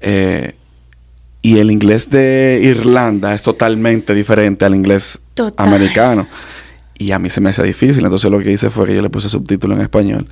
[0.00, 0.54] Eh,
[1.40, 5.66] y el inglés de Irlanda es totalmente diferente al inglés Total.
[5.66, 6.26] americano.
[7.00, 9.08] Y a mí se me hacía difícil, entonces lo que hice fue que yo le
[9.08, 10.26] puse subtítulo en español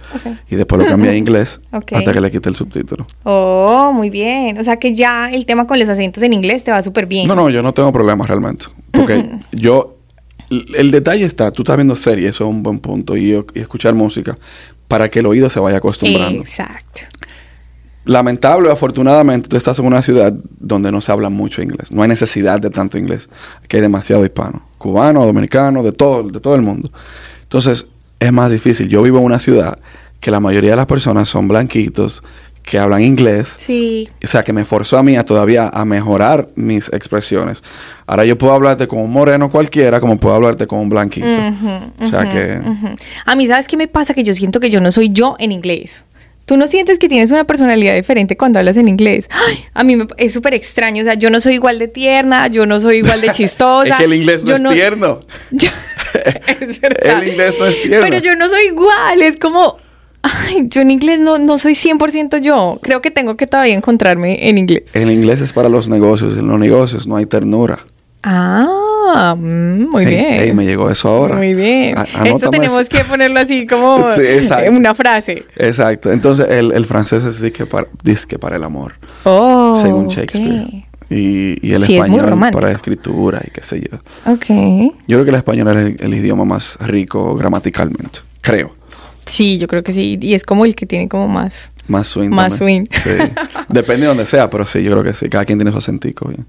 [0.50, 3.06] y después lo cambié a inglés hasta que le quité el subtítulo.
[3.22, 4.58] Oh, muy bien.
[4.58, 7.28] O sea que ya el tema con los acentos en inglés te va súper bien.
[7.28, 8.66] No, no, yo no tengo problemas realmente.
[8.90, 9.96] Porque yo,
[10.50, 13.60] el, el detalle está, tú estás viendo series, eso es un buen punto, y, y
[13.60, 14.36] escuchar música
[14.88, 16.40] para que el oído se vaya acostumbrando.
[16.40, 17.02] Exacto.
[18.06, 21.90] Lamentable o afortunadamente, tú estás en una ciudad donde no se habla mucho inglés.
[21.90, 23.28] No hay necesidad de tanto inglés.
[23.62, 24.62] Aquí hay demasiado hispano.
[24.78, 26.90] Cubano, dominicano, de todo, de todo el mundo.
[27.42, 27.86] Entonces,
[28.20, 28.88] es más difícil.
[28.88, 29.78] Yo vivo en una ciudad
[30.20, 32.22] que la mayoría de las personas son blanquitos,
[32.62, 33.54] que hablan inglés.
[33.56, 34.08] Sí.
[34.22, 37.62] O sea, que me forzó a mí a todavía a mejorar mis expresiones.
[38.06, 41.26] Ahora yo puedo hablarte con un moreno cualquiera, como puedo hablarte con un blanquito.
[42.00, 42.60] O sea que...
[43.24, 44.14] A mí, ¿sabes qué me pasa?
[44.14, 46.04] Que yo siento que yo no soy yo en inglés.
[46.46, 49.28] ¿Tú no sientes que tienes una personalidad diferente cuando hablas en inglés?
[49.30, 51.02] Ay, a mí me- es súper extraño.
[51.02, 53.88] O sea, yo no soy igual de tierna, yo no soy igual de chistosa.
[53.88, 55.20] es que el inglés no yo es tierno.
[55.50, 55.68] Yo-
[56.60, 57.22] es verdad.
[57.22, 58.00] El inglés no es tierno.
[58.08, 59.76] Pero yo no soy igual, es como...
[60.22, 62.78] Ay, yo en inglés no, no soy 100% yo.
[62.82, 64.84] Creo que tengo que todavía encontrarme en inglés.
[64.92, 66.36] El inglés es para los negocios.
[66.38, 67.80] En los negocios no hay ternura.
[68.24, 68.66] Ah,
[69.36, 70.24] mm, muy bien.
[70.34, 71.36] ey, me llegó eso ahora.
[71.36, 71.96] Muy bien.
[71.98, 72.90] A- Esto tenemos eso.
[72.90, 74.22] que ponerlo así como Sí,
[74.70, 75.44] una frase.
[75.56, 76.10] Exacto.
[76.12, 78.94] Entonces, el, el francés es disque para, disque para el amor,
[79.24, 80.08] Oh, según.
[80.08, 80.84] Shakespeare.
[81.08, 82.60] Y, y el Sí, es español romántico.
[82.60, 83.98] para escritura y qué sé yo.
[84.32, 84.46] Ok.
[85.06, 88.20] Yo creo que el español es el, el idioma más rico gramaticalmente.
[88.40, 88.74] Creo.
[89.24, 90.18] Sí, yo creo que sí.
[90.20, 91.70] Y es como el que tiene como más.
[91.86, 92.30] Más swing.
[92.30, 92.88] Más también.
[92.92, 93.10] Sí.
[93.68, 95.28] Depende de donde sea, pero sí, yo creo que sí.
[95.28, 96.28] Cada quien tiene su acentico.
[96.28, 96.44] bien.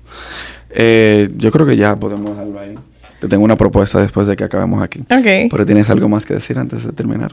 [0.79, 2.75] Eh, yo creo que ya podemos dejarlo ahí.
[3.19, 4.99] Te tengo una propuesta después de que acabemos aquí.
[4.99, 5.49] Ok.
[5.49, 7.31] Pero tienes algo más que decir antes de terminar.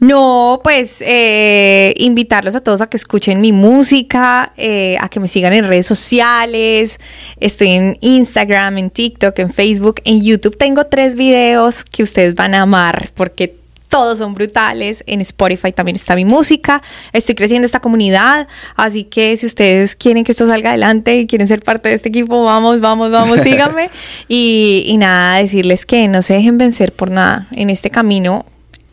[0.00, 5.28] No, pues eh, invitarlos a todos a que escuchen mi música, eh, a que me
[5.28, 6.98] sigan en redes sociales.
[7.38, 10.56] Estoy en Instagram, en TikTok, en Facebook, en YouTube.
[10.56, 13.57] Tengo tres videos que ustedes van a amar porque
[13.88, 15.02] todos son brutales.
[15.06, 16.82] En Spotify también está mi música.
[17.12, 21.48] Estoy creciendo esta comunidad, así que si ustedes quieren que esto salga adelante y quieren
[21.48, 23.90] ser parte de este equipo, vamos, vamos, vamos, síganme.
[24.28, 28.44] y, y nada, decirles que no se dejen vencer por nada en este camino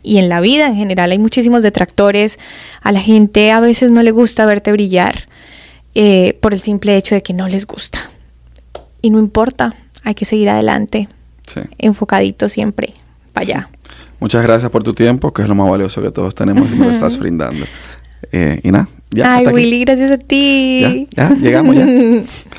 [0.02, 2.38] y en la vida en general hay muchísimos detractores.
[2.80, 5.28] A la gente a veces no le gusta verte brillar
[5.94, 8.10] eh, por el simple hecho de que no les gusta.
[9.02, 9.74] Y no importa,
[10.04, 11.08] hay que seguir adelante,
[11.46, 11.60] Sí.
[11.78, 12.94] enfocadito siempre,
[13.32, 13.68] para allá.
[14.20, 16.86] Muchas gracias por tu tiempo, que es lo más valioso que todos tenemos y me
[16.86, 17.66] lo estás brindando.
[18.32, 19.34] Eh, y nada, ya.
[19.34, 19.56] Ay, hasta aquí.
[19.56, 21.06] Willy, gracias a ti.
[21.12, 21.86] Ya, ya, llegamos ya.